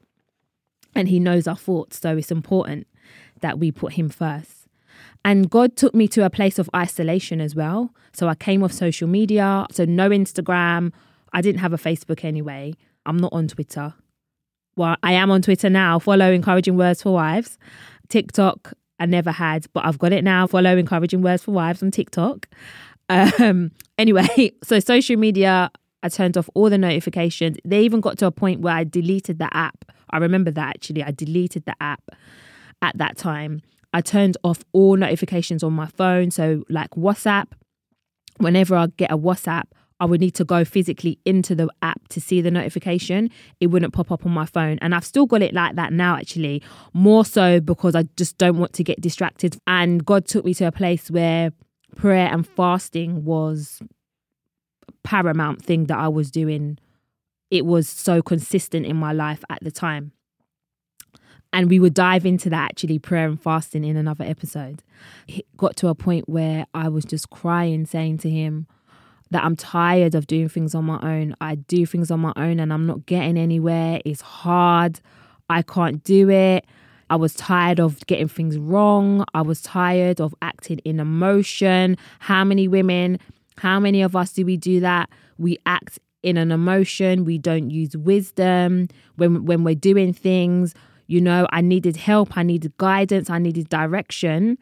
and 0.94 1.08
He 1.08 1.20
knows 1.20 1.48
our 1.48 1.56
thoughts. 1.56 2.00
So 2.00 2.16
it's 2.18 2.32
important 2.32 2.86
that 3.40 3.58
we 3.58 3.72
put 3.72 3.94
Him 3.94 4.10
first. 4.10 4.68
And 5.26 5.50
God 5.50 5.76
took 5.76 5.96
me 5.96 6.08
to 6.10 6.26
a 6.26 6.30
place 6.30 6.60
of 6.60 6.70
isolation 6.76 7.42
as 7.42 7.56
well. 7.56 7.94
So 8.14 8.28
I 8.28 8.36
came 8.36 8.64
off 8.64 8.72
social 8.72 9.08
media. 9.08 9.66
So 9.72 9.86
no 9.86 10.10
Instagram. 10.10 10.92
I 11.34 11.42
didn't 11.42 11.62
have 11.62 11.74
a 11.74 11.78
Facebook 11.78 12.24
anyway. 12.24 12.74
I'm 13.06 13.18
not 13.18 13.34
on 13.34 13.48
Twitter 13.48 13.96
well, 14.76 14.96
I 15.04 15.14
am 15.14 15.32
on 15.32 15.42
Twitter 15.42 15.70
now. 15.70 16.00
Follow 16.00 16.32
Encouraging 16.32 16.78
Words 16.78 17.04
for 17.04 17.14
Wives. 17.14 17.58
TikTok, 18.10 18.74
I 19.02 19.08
never 19.08 19.32
had, 19.32 19.66
but 19.74 19.84
I've 19.84 19.98
got 19.98 20.14
it 20.14 20.24
now. 20.24 20.46
Follow 20.46 20.78
Encouraging 20.78 21.24
Words 21.24 21.44
for 21.44 21.52
Wives 21.52 21.82
on 21.82 21.90
TikTok. 21.90 22.48
Um, 23.10 23.72
anyway, 23.98 24.52
so 24.64 24.80
social 24.80 25.18
media, 25.18 25.72
I 26.04 26.10
turned 26.10 26.38
off 26.38 26.50
all 26.54 26.70
the 26.70 26.78
notifications. 26.78 27.58
They 27.66 27.82
even 27.82 28.00
got 28.00 28.20
to 28.20 28.28
a 28.28 28.32
point 28.32 28.62
where 28.62 28.76
I 28.76 28.84
deleted 28.84 29.40
the 29.40 29.50
app. 29.58 29.86
I 30.12 30.18
remember 30.18 30.52
that 30.52 30.68
actually. 30.68 31.04
I 31.04 31.10
deleted 31.10 31.66
the 31.66 31.76
app 31.82 32.12
at 32.84 32.96
that 33.00 33.18
time. 33.18 33.62
I 33.92 34.02
turned 34.02 34.38
off 34.44 34.64
all 34.72 34.96
notifications 34.96 35.64
on 35.64 35.74
my 35.74 35.88
phone. 35.88 36.30
So, 36.30 36.64
like 36.70 36.92
WhatsApp, 36.92 37.48
whenever 38.38 38.76
I 38.76 38.88
get 38.98 39.12
a 39.12 39.18
WhatsApp, 39.18 39.64
I 40.02 40.06
would 40.06 40.20
need 40.20 40.34
to 40.36 40.44
go 40.44 40.66
physically 40.66 41.20
into 41.26 41.54
the 41.54 41.70
app 41.84 42.08
to 42.08 42.20
see 42.20 42.42
the 42.42 42.50
notification. 42.50 43.30
It 43.60 43.68
wouldn't 43.68 43.94
pop 43.94 44.12
up 44.12 44.26
on 44.26 44.32
my 44.32 44.48
phone. 44.48 44.80
And 44.82 44.96
I've 44.96 45.06
still 45.06 45.28
got 45.28 45.44
it 45.44 45.54
like 45.54 45.76
that 45.76 45.94
now, 45.94 46.16
actually, 46.16 46.64
more 46.92 47.24
so 47.24 47.60
because 47.60 47.94
I 47.94 48.06
just 48.18 48.40
don't 48.40 48.58
want 48.58 48.74
to 48.74 48.84
get 48.84 49.00
distracted. 49.00 49.58
And 49.68 50.04
God 50.04 50.26
took 50.26 50.44
me 50.44 50.56
to 50.56 50.66
a 50.66 50.72
place 50.72 51.12
where 51.12 51.52
prayer 51.96 52.28
and 52.34 52.48
fasting 52.48 53.26
was 53.26 53.80
paramount 55.04 55.64
thing 55.64 55.86
that 55.86 56.00
I 56.00 56.08
was 56.08 56.32
doing. 56.32 56.80
It 57.52 57.68
was 57.68 57.88
so 57.88 58.24
consistent 58.24 58.88
in 58.88 58.98
my 58.98 59.14
life 59.14 59.44
at 59.52 59.60
the 59.62 59.70
time. 59.70 60.14
And 61.54 61.70
we 61.70 61.80
would 61.80 61.94
dive 61.94 62.26
into 62.26 62.50
that 62.50 62.72
actually, 62.72 62.98
prayer 62.98 63.28
and 63.28 63.40
fasting 63.40 63.84
in 63.84 63.98
another 63.98 64.24
episode. 64.24 64.82
It 65.28 65.46
got 65.58 65.76
to 65.76 65.90
a 65.90 65.96
point 65.96 66.28
where 66.28 66.66
I 66.74 66.90
was 66.90 67.06
just 67.06 67.30
crying, 67.30 67.86
saying 67.86 68.18
to 68.20 68.30
him, 68.32 68.66
that 69.32 69.44
I'm 69.44 69.56
tired 69.56 70.14
of 70.14 70.28
doing 70.28 70.50
things 70.50 70.76
on 70.76 70.86
my 70.86 71.00
own. 71.02 71.36
I 71.42 71.56
do 71.56 71.86
things 71.86 72.12
on 72.12 72.20
my 72.20 72.34
own 72.36 72.60
and 72.60 72.72
I'm 72.72 72.86
not 72.86 73.06
getting 73.06 73.38
anywhere. 73.38 74.02
It's 74.06 74.22
hard. 74.22 75.00
I 75.50 75.62
can't 75.62 76.04
do 76.04 76.30
it. 76.30 76.66
I 77.10 77.16
was 77.16 77.34
tired 77.34 77.80
of 77.80 78.06
getting 78.08 78.28
things 78.28 78.58
wrong. 78.58 79.26
I 79.34 79.42
was 79.42 79.62
tired 79.62 80.22
of 80.22 80.34
acting 80.42 80.80
in 80.80 81.00
emotion. 81.00 81.98
How 82.20 82.44
many 82.44 82.68
women, 82.68 83.20
how 83.58 83.80
many 83.80 84.02
of 84.02 84.16
us 84.16 84.32
do 84.32 84.46
we 84.46 84.56
do 84.56 84.80
that? 84.82 85.10
We 85.38 85.58
act 85.66 86.00
in 86.24 86.38
an 86.38 86.52
emotion. 86.52 87.26
We 87.26 87.38
don't 87.38 87.70
use 87.70 87.98
wisdom 87.98 88.88
when 89.16 89.46
when 89.46 89.64
we're 89.64 89.76
doing 89.76 90.14
things. 90.14 90.74
You 91.08 91.20
know, 91.20 91.48
I 91.52 91.60
needed 91.60 91.98
help, 91.98 92.38
I 92.38 92.44
needed 92.44 92.78
guidance, 92.78 93.30
I 93.30 93.40
needed 93.40 93.68
direction. 93.68 94.58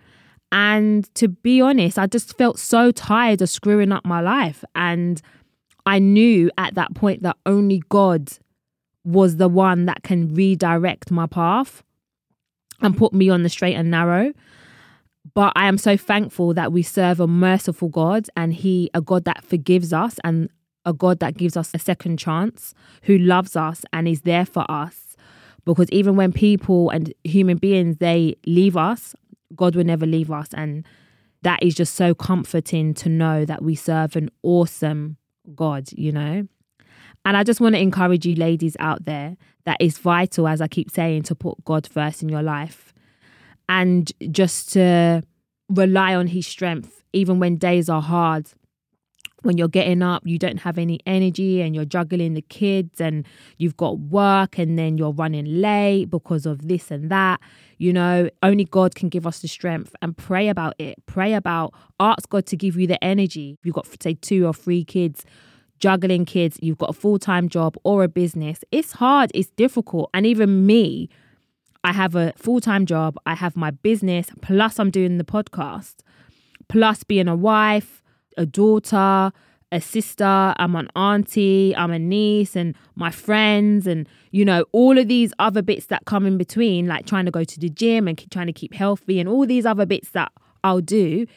And 0.51 1.13
to 1.15 1.27
be 1.27 1.61
honest, 1.61 1.99
I 1.99 2.07
just 2.07 2.37
felt 2.37 2.57
so 2.59 2.91
tired 2.91 3.41
of 3.41 3.49
screwing 3.49 3.91
up 3.91 4.05
my 4.05 4.21
life. 4.21 4.63
And 4.75 5.21
I 5.85 5.99
knew 5.99 6.49
at 6.57 6.75
that 6.75 6.95
point 6.95 7.23
that 7.23 7.37
only 7.45 7.83
God 7.89 8.31
was 9.03 9.37
the 9.37 9.47
one 9.47 9.85
that 9.85 10.03
can 10.03 10.33
redirect 10.33 11.11
my 11.11 11.27
path 11.27 11.83
and 12.81 12.97
put 12.97 13.13
me 13.13 13.29
on 13.29 13.43
the 13.43 13.49
straight 13.49 13.75
and 13.75 13.91
narrow. 13.91 14.33
But 15.33 15.53
I 15.55 15.67
am 15.67 15.77
so 15.77 15.97
thankful 15.97 16.53
that 16.53 16.71
we 16.71 16.81
serve 16.81 17.19
a 17.19 17.27
merciful 17.27 17.89
God 17.89 18.27
and 18.35 18.53
He, 18.53 18.89
a 18.93 19.01
God 19.01 19.25
that 19.25 19.43
forgives 19.43 19.93
us 19.93 20.19
and 20.23 20.49
a 20.85 20.93
God 20.93 21.19
that 21.19 21.37
gives 21.37 21.57
us 21.57 21.71
a 21.73 21.79
second 21.79 22.17
chance, 22.17 22.73
who 23.03 23.17
loves 23.17 23.55
us 23.55 23.83
and 23.93 24.07
is 24.07 24.21
there 24.21 24.45
for 24.45 24.69
us. 24.69 25.15
Because 25.65 25.89
even 25.91 26.15
when 26.15 26.31
people 26.31 26.89
and 26.89 27.13
human 27.23 27.57
beings 27.57 27.97
they 27.97 28.35
leave 28.45 28.77
us, 28.77 29.13
God 29.55 29.75
will 29.75 29.83
never 29.83 30.05
leave 30.05 30.31
us. 30.31 30.47
And 30.53 30.85
that 31.41 31.61
is 31.63 31.75
just 31.75 31.95
so 31.95 32.13
comforting 32.13 32.93
to 32.95 33.09
know 33.09 33.45
that 33.45 33.63
we 33.63 33.75
serve 33.75 34.15
an 34.15 34.29
awesome 34.43 35.17
God, 35.55 35.89
you 35.91 36.11
know? 36.11 36.47
And 37.25 37.37
I 37.37 37.43
just 37.43 37.61
want 37.61 37.75
to 37.75 37.81
encourage 37.81 38.25
you, 38.25 38.35
ladies 38.35 38.75
out 38.79 39.05
there, 39.05 39.37
that 39.65 39.77
it's 39.79 39.97
vital, 39.97 40.47
as 40.47 40.61
I 40.61 40.67
keep 40.67 40.89
saying, 40.89 41.23
to 41.23 41.35
put 41.35 41.63
God 41.65 41.87
first 41.87 42.23
in 42.23 42.29
your 42.29 42.43
life 42.43 42.93
and 43.67 44.11
just 44.31 44.71
to 44.73 45.23
rely 45.69 46.15
on 46.15 46.27
His 46.27 46.47
strength, 46.47 47.03
even 47.13 47.39
when 47.39 47.57
days 47.57 47.89
are 47.89 48.01
hard 48.01 48.47
when 49.41 49.57
you're 49.57 49.67
getting 49.67 50.01
up, 50.01 50.23
you 50.25 50.37
don't 50.37 50.57
have 50.57 50.77
any 50.77 50.99
energy 51.05 51.61
and 51.61 51.75
you're 51.75 51.85
juggling 51.85 52.33
the 52.33 52.41
kids 52.41 52.99
and 52.99 53.25
you've 53.57 53.77
got 53.77 53.99
work 53.99 54.57
and 54.57 54.77
then 54.77 54.97
you're 54.97 55.11
running 55.11 55.61
late 55.61 56.09
because 56.09 56.45
of 56.45 56.67
this 56.67 56.91
and 56.91 57.09
that. 57.09 57.39
You 57.77 57.93
know, 57.93 58.29
only 58.43 58.65
God 58.65 58.95
can 58.95 59.09
give 59.09 59.25
us 59.25 59.39
the 59.39 59.47
strength 59.47 59.95
and 60.01 60.17
pray 60.17 60.49
about 60.49 60.75
it. 60.79 60.95
Pray 61.05 61.33
about, 61.33 61.73
ask 61.99 62.27
God 62.29 62.45
to 62.47 62.57
give 62.57 62.75
you 62.77 62.87
the 62.87 63.01
energy. 63.03 63.57
You've 63.63 63.75
got, 63.75 63.87
say, 64.01 64.15
two 64.15 64.45
or 64.45 64.53
three 64.53 64.83
kids, 64.83 65.25
juggling 65.79 66.25
kids, 66.25 66.59
you've 66.61 66.77
got 66.77 66.89
a 66.89 66.93
full 66.93 67.19
time 67.19 67.47
job 67.47 67.77
or 67.83 68.03
a 68.03 68.09
business. 68.09 68.63
It's 68.71 68.93
hard, 68.93 69.31
it's 69.33 69.49
difficult. 69.51 70.09
And 70.13 70.25
even 70.25 70.65
me, 70.65 71.09
I 71.83 71.93
have 71.93 72.15
a 72.15 72.33
full 72.35 72.59
time 72.59 72.85
job, 72.85 73.17
I 73.25 73.35
have 73.35 73.55
my 73.55 73.71
business, 73.71 74.27
plus 74.41 74.79
I'm 74.79 74.91
doing 74.91 75.17
the 75.17 75.23
podcast 75.23 75.95
plus 76.69 77.03
being 77.03 77.27
a 77.27 77.35
wife, 77.35 78.01
a 78.39 78.45
daughter, 78.45 79.31
a 79.71 79.81
sister, 79.81 80.53
I'm 80.57 80.75
an 80.75 80.87
auntie, 80.95 81.75
I'm 81.75 81.91
a 81.91 81.99
niece, 81.99 82.55
and 82.55 82.75
my 82.95 83.11
friends, 83.11 83.85
and 83.85 84.07
you 84.31 84.43
know, 84.43 84.65
all 84.71 84.97
of 84.97 85.07
these 85.07 85.31
other 85.37 85.61
bits 85.61 85.87
that 85.87 86.05
come 86.05 86.25
in 86.25 86.37
between, 86.37 86.87
like 86.87 87.05
trying 87.05 87.25
to 87.25 87.31
go 87.31 87.43
to 87.43 87.59
the 87.59 87.69
gym 87.69 88.07
and 88.07 88.31
trying 88.31 88.47
to 88.47 88.53
keep 88.53 88.73
healthy, 88.73 89.19
and 89.19 89.29
all 89.29 89.45
these 89.45 89.65
other 89.65 89.85
bits 89.85 90.09
that 90.11 90.31
I'll 90.63 90.81
do. 90.81 91.27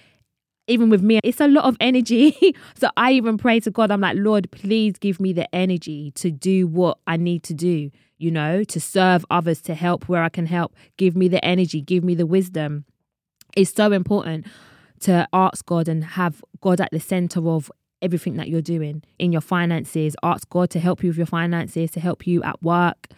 Even 0.68 0.90
with 0.90 1.02
me, 1.02 1.18
it's 1.24 1.40
a 1.40 1.48
lot 1.48 1.64
of 1.64 1.76
energy. 1.80 2.54
so 2.78 2.88
I 2.96 3.12
even 3.12 3.36
pray 3.36 3.58
to 3.60 3.70
God, 3.70 3.90
I'm 3.90 4.00
like, 4.00 4.16
Lord, 4.16 4.48
please 4.52 4.96
give 4.96 5.20
me 5.20 5.32
the 5.32 5.52
energy 5.52 6.12
to 6.12 6.30
do 6.30 6.68
what 6.68 6.98
I 7.06 7.16
need 7.16 7.42
to 7.44 7.54
do, 7.54 7.90
you 8.16 8.30
know, 8.30 8.62
to 8.62 8.80
serve 8.80 9.26
others, 9.28 9.60
to 9.62 9.74
help 9.74 10.08
where 10.08 10.22
I 10.22 10.28
can 10.28 10.46
help. 10.46 10.74
Give 10.96 11.16
me 11.16 11.26
the 11.26 11.44
energy, 11.44 11.80
give 11.80 12.04
me 12.04 12.14
the 12.14 12.26
wisdom. 12.26 12.84
It's 13.56 13.74
so 13.74 13.90
important 13.90 14.46
to 15.02 15.28
ask 15.32 15.64
God 15.66 15.88
and 15.88 16.04
have 16.04 16.42
God 16.60 16.80
at 16.80 16.90
the 16.90 17.00
center 17.00 17.48
of 17.48 17.70
everything 18.00 18.36
that 18.36 18.48
you're 18.48 18.60
doing 18.60 19.02
in 19.18 19.32
your 19.32 19.40
finances. 19.40 20.16
Ask 20.22 20.48
God 20.48 20.70
to 20.70 20.80
help 20.80 21.02
you 21.02 21.10
with 21.10 21.16
your 21.16 21.26
finances, 21.26 21.90
to 21.92 22.00
help 22.00 22.26
you 22.26 22.42
at 22.42 22.60
work, 22.62 23.08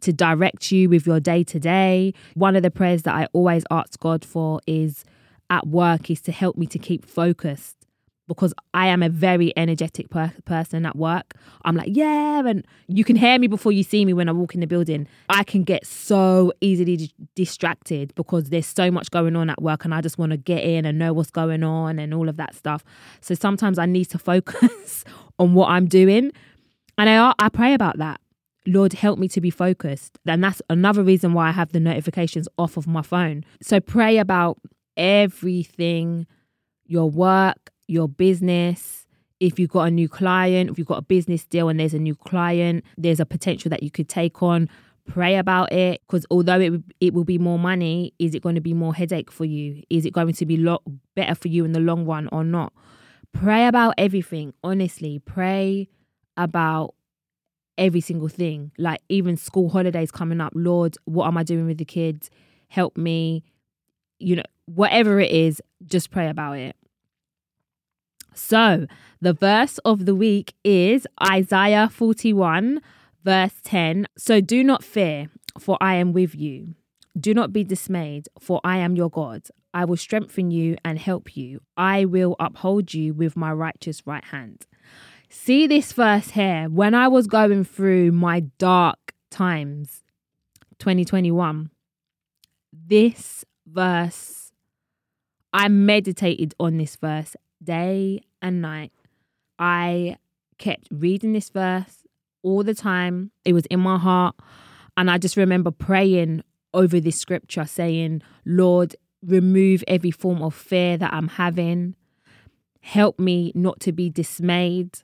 to 0.00 0.12
direct 0.12 0.70
you 0.70 0.88
with 0.88 1.06
your 1.06 1.20
day 1.20 1.42
to 1.44 1.58
day. 1.58 2.12
One 2.34 2.56
of 2.56 2.62
the 2.62 2.70
prayers 2.70 3.02
that 3.02 3.14
I 3.14 3.26
always 3.32 3.64
ask 3.70 3.98
God 3.98 4.24
for 4.24 4.60
is 4.66 5.04
at 5.50 5.66
work 5.66 6.10
is 6.10 6.20
to 6.22 6.32
help 6.32 6.56
me 6.56 6.66
to 6.66 6.78
keep 6.78 7.06
focused 7.06 7.83
because 8.26 8.54
I 8.72 8.86
am 8.86 9.02
a 9.02 9.08
very 9.08 9.52
energetic 9.56 10.10
per- 10.10 10.32
person 10.44 10.86
at 10.86 10.96
work. 10.96 11.34
I'm 11.64 11.76
like, 11.76 11.90
yeah, 11.92 12.46
and 12.46 12.66
you 12.88 13.04
can 13.04 13.16
hear 13.16 13.38
me 13.38 13.46
before 13.46 13.72
you 13.72 13.82
see 13.82 14.04
me 14.04 14.12
when 14.12 14.28
I 14.28 14.32
walk 14.32 14.54
in 14.54 14.60
the 14.60 14.66
building. 14.66 15.06
I 15.28 15.44
can 15.44 15.62
get 15.62 15.86
so 15.86 16.52
easily 16.60 16.96
d- 16.96 17.12
distracted 17.34 18.14
because 18.14 18.50
there's 18.50 18.66
so 18.66 18.90
much 18.90 19.10
going 19.10 19.36
on 19.36 19.50
at 19.50 19.60
work 19.60 19.84
and 19.84 19.94
I 19.94 20.00
just 20.00 20.18
want 20.18 20.30
to 20.30 20.38
get 20.38 20.64
in 20.64 20.84
and 20.84 20.98
know 20.98 21.12
what's 21.12 21.30
going 21.30 21.62
on 21.62 21.98
and 21.98 22.14
all 22.14 22.28
of 22.28 22.36
that 22.38 22.54
stuff. 22.54 22.84
So 23.20 23.34
sometimes 23.34 23.78
I 23.78 23.86
need 23.86 24.06
to 24.06 24.18
focus 24.18 25.04
on 25.38 25.54
what 25.54 25.68
I'm 25.68 25.86
doing. 25.86 26.32
And 26.96 27.10
I, 27.10 27.34
I 27.38 27.48
pray 27.48 27.74
about 27.74 27.98
that. 27.98 28.20
Lord, 28.66 28.94
help 28.94 29.18
me 29.18 29.28
to 29.28 29.40
be 29.42 29.50
focused. 29.50 30.18
And 30.24 30.42
that's 30.42 30.62
another 30.70 31.02
reason 31.02 31.34
why 31.34 31.48
I 31.48 31.52
have 31.52 31.72
the 31.72 31.80
notifications 31.80 32.48
off 32.56 32.78
of 32.78 32.86
my 32.86 33.02
phone. 33.02 33.44
So 33.60 33.78
pray 33.80 34.16
about 34.16 34.58
everything 34.96 36.26
your 36.86 37.10
work, 37.10 37.70
your 37.86 38.08
business. 38.08 39.06
If 39.40 39.58
you've 39.58 39.70
got 39.70 39.88
a 39.88 39.90
new 39.90 40.08
client, 40.08 40.70
if 40.70 40.78
you've 40.78 40.86
got 40.86 40.98
a 40.98 41.02
business 41.02 41.44
deal 41.44 41.68
and 41.68 41.78
there's 41.78 41.94
a 41.94 41.98
new 41.98 42.14
client, 42.14 42.84
there's 42.96 43.20
a 43.20 43.26
potential 43.26 43.68
that 43.70 43.82
you 43.82 43.90
could 43.90 44.08
take 44.08 44.42
on. 44.42 44.68
Pray 45.06 45.36
about 45.36 45.70
it 45.70 46.00
because 46.06 46.24
although 46.30 46.58
it 46.60 46.72
it 47.00 47.12
will 47.12 47.24
be 47.24 47.36
more 47.36 47.58
money, 47.58 48.14
is 48.18 48.34
it 48.34 48.42
going 48.42 48.54
to 48.54 48.60
be 48.60 48.72
more 48.72 48.94
headache 48.94 49.30
for 49.30 49.44
you? 49.44 49.82
Is 49.90 50.06
it 50.06 50.14
going 50.14 50.32
to 50.32 50.46
be 50.46 50.56
lot 50.56 50.82
better 51.14 51.34
for 51.34 51.48
you 51.48 51.64
in 51.64 51.72
the 51.72 51.80
long 51.80 52.06
run 52.06 52.28
or 52.32 52.42
not? 52.42 52.72
Pray 53.32 53.66
about 53.66 53.94
everything. 53.98 54.54
Honestly, 54.62 55.18
pray 55.18 55.88
about 56.36 56.94
every 57.76 58.00
single 58.00 58.28
thing. 58.28 58.72
Like 58.78 59.00
even 59.08 59.36
school 59.36 59.68
holidays 59.68 60.10
coming 60.10 60.40
up. 60.40 60.52
Lord, 60.54 60.96
what 61.04 61.26
am 61.26 61.36
I 61.36 61.42
doing 61.42 61.66
with 61.66 61.78
the 61.78 61.84
kids? 61.84 62.30
Help 62.68 62.96
me. 62.96 63.42
You 64.18 64.36
know, 64.36 64.42
whatever 64.66 65.20
it 65.20 65.30
is, 65.30 65.60
just 65.84 66.10
pray 66.10 66.28
about 66.28 66.58
it. 66.58 66.76
So, 68.34 68.86
the 69.20 69.32
verse 69.32 69.78
of 69.78 70.06
the 70.06 70.14
week 70.14 70.54
is 70.64 71.06
Isaiah 71.22 71.88
41, 71.88 72.80
verse 73.22 73.54
10. 73.62 74.06
So, 74.18 74.40
do 74.40 74.62
not 74.64 74.84
fear, 74.84 75.28
for 75.58 75.78
I 75.80 75.94
am 75.94 76.12
with 76.12 76.34
you. 76.34 76.74
Do 77.18 77.32
not 77.32 77.52
be 77.52 77.62
dismayed, 77.62 78.28
for 78.40 78.60
I 78.64 78.78
am 78.78 78.96
your 78.96 79.08
God. 79.08 79.42
I 79.72 79.84
will 79.84 79.96
strengthen 79.96 80.50
you 80.50 80.76
and 80.84 80.98
help 80.98 81.36
you. 81.36 81.60
I 81.76 82.04
will 82.04 82.36
uphold 82.40 82.92
you 82.92 83.14
with 83.14 83.36
my 83.36 83.52
righteous 83.52 84.06
right 84.06 84.24
hand. 84.24 84.66
See 85.28 85.66
this 85.66 85.92
verse 85.92 86.30
here. 86.30 86.68
When 86.68 86.94
I 86.94 87.08
was 87.08 87.26
going 87.26 87.64
through 87.64 88.12
my 88.12 88.40
dark 88.58 89.14
times, 89.30 90.02
2021, 90.78 91.70
this 92.72 93.44
verse, 93.66 94.52
I 95.52 95.68
meditated 95.68 96.54
on 96.58 96.78
this 96.78 96.96
verse 96.96 97.36
day 97.64 98.20
and 98.42 98.60
night. 98.60 98.92
I 99.58 100.16
kept 100.58 100.88
reading 100.90 101.32
this 101.32 101.50
verse 101.50 102.04
all 102.42 102.62
the 102.62 102.74
time. 102.74 103.30
It 103.44 103.52
was 103.52 103.66
in 103.66 103.80
my 103.80 103.98
heart. 103.98 104.36
And 104.96 105.10
I 105.10 105.18
just 105.18 105.36
remember 105.36 105.70
praying 105.70 106.42
over 106.72 107.00
this 107.00 107.18
scripture, 107.18 107.64
saying, 107.64 108.22
Lord, 108.44 108.94
remove 109.22 109.82
every 109.88 110.10
form 110.10 110.42
of 110.42 110.54
fear 110.54 110.96
that 110.96 111.12
I'm 111.12 111.28
having. 111.28 111.94
Help 112.80 113.18
me 113.18 113.52
not 113.54 113.80
to 113.80 113.92
be 113.92 114.10
dismayed. 114.10 114.98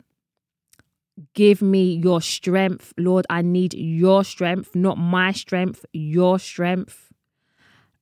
Give 1.35 1.61
me 1.63 1.95
your 1.95 2.21
strength. 2.21 2.93
Lord, 2.97 3.27
I 3.31 3.43
need 3.43 3.75
your 3.75 4.25
strength, 4.25 4.75
not 4.75 4.99
my 4.99 5.33
strength, 5.33 5.85
your 5.93 6.39
strength. 6.39 7.13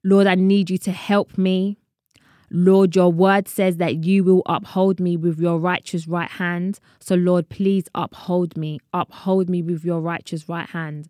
Lord, 0.05 0.27
I 0.27 0.35
need 0.35 0.71
you 0.71 0.79
to 0.79 0.93
help 0.93 1.39
me. 1.39 1.79
Lord, 2.51 2.97
your 2.97 3.13
word 3.13 3.49
says 3.49 3.77
that 3.77 4.05
you 4.05 4.25
will 4.25 4.43
uphold 4.47 5.01
me 5.01 5.17
with 5.17 5.39
your 5.39 5.59
righteous 5.59 6.09
right 6.09 6.31
hand. 6.31 6.81
So, 6.99 7.15
Lord, 7.15 7.49
please 7.49 7.85
uphold 7.95 8.57
me. 8.57 8.81
Uphold 8.93 9.49
me 9.51 9.63
with 9.63 9.85
your 9.85 10.01
righteous 10.01 10.49
right 10.49 10.69
hand. 10.69 11.09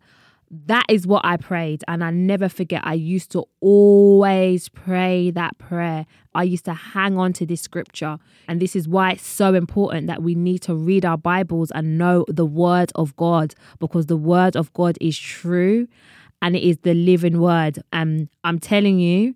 That 0.51 0.85
is 0.89 1.05
what 1.05 1.23
I 1.23 1.37
prayed. 1.37 1.83
And 1.87 2.03
I 2.03 2.09
never 2.09 2.49
forget, 2.49 2.81
I 2.83 2.95
used 2.95 3.31
to 3.31 3.45
always 3.61 4.67
pray 4.67 5.29
that 5.31 5.57
prayer. 5.59 6.07
I 6.33 6.43
used 6.43 6.65
to 6.65 6.73
hang 6.73 7.17
on 7.17 7.33
to 7.33 7.45
this 7.45 7.61
scripture. 7.61 8.17
And 8.47 8.59
this 8.59 8.75
is 8.75 8.87
why 8.87 9.11
it's 9.11 9.27
so 9.27 9.53
important 9.53 10.07
that 10.07 10.23
we 10.23 10.33
need 10.33 10.59
to 10.63 10.73
read 10.73 11.05
our 11.05 11.17
Bibles 11.17 11.71
and 11.71 11.97
know 11.97 12.25
the 12.27 12.45
word 12.45 12.91
of 12.95 13.15
God 13.15 13.53
because 13.79 14.07
the 14.07 14.17
word 14.17 14.55
of 14.55 14.73
God 14.73 14.97
is 14.99 15.17
true 15.17 15.87
and 16.41 16.55
it 16.55 16.63
is 16.63 16.79
the 16.79 16.95
living 16.95 17.39
word. 17.39 17.83
And 17.93 18.27
I'm 18.43 18.59
telling 18.59 18.99
you, 18.99 19.35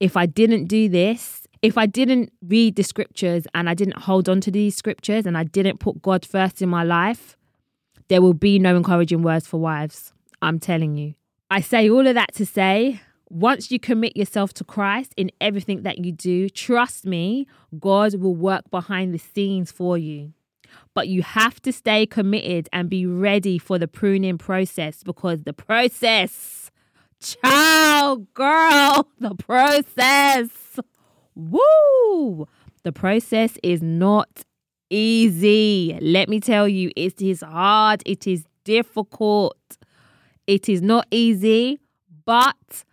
if 0.00 0.16
I 0.16 0.26
didn't 0.26 0.66
do 0.66 0.88
this, 0.88 1.46
if 1.60 1.76
I 1.76 1.86
didn't 1.86 2.32
read 2.46 2.76
the 2.76 2.84
scriptures 2.84 3.46
and 3.54 3.68
I 3.68 3.74
didn't 3.74 3.98
hold 3.98 4.28
on 4.28 4.40
to 4.42 4.50
these 4.50 4.76
scriptures 4.76 5.26
and 5.26 5.36
I 5.36 5.44
didn't 5.44 5.80
put 5.80 6.02
God 6.02 6.24
first 6.24 6.62
in 6.62 6.68
my 6.68 6.84
life, 6.84 7.36
there 8.08 8.22
will 8.22 8.34
be 8.34 8.58
no 8.58 8.76
encouraging 8.76 9.22
words 9.22 9.46
for 9.46 9.58
wives. 9.58 10.12
I'm 10.40 10.60
telling 10.60 10.96
you. 10.96 11.14
I 11.50 11.60
say 11.60 11.90
all 11.90 12.06
of 12.06 12.14
that 12.14 12.34
to 12.34 12.46
say, 12.46 13.00
once 13.28 13.70
you 13.70 13.78
commit 13.78 14.16
yourself 14.16 14.54
to 14.54 14.64
Christ 14.64 15.12
in 15.16 15.30
everything 15.40 15.82
that 15.82 15.98
you 15.98 16.12
do, 16.12 16.48
trust 16.48 17.04
me, 17.04 17.46
God 17.78 18.14
will 18.14 18.36
work 18.36 18.70
behind 18.70 19.12
the 19.12 19.18
scenes 19.18 19.72
for 19.72 19.98
you. 19.98 20.32
But 20.94 21.08
you 21.08 21.22
have 21.22 21.60
to 21.62 21.72
stay 21.72 22.06
committed 22.06 22.68
and 22.72 22.88
be 22.88 23.04
ready 23.04 23.58
for 23.58 23.78
the 23.78 23.88
pruning 23.88 24.38
process 24.38 25.02
because 25.02 25.42
the 25.42 25.52
process 25.52 26.70
Child, 27.20 28.32
girl, 28.32 28.67
the 29.20 29.34
process. 29.34 30.48
Woo! 31.34 32.48
The 32.82 32.92
process 32.92 33.58
is 33.62 33.82
not 33.82 34.44
easy. 34.90 35.98
Let 36.00 36.28
me 36.28 36.40
tell 36.40 36.68
you, 36.68 36.90
it 36.96 37.20
is 37.20 37.42
hard, 37.42 38.02
it 38.06 38.26
is 38.26 38.44
difficult. 38.64 39.56
It 40.46 40.68
is 40.68 40.80
not 40.80 41.06
easy, 41.10 41.78
but 42.24 42.84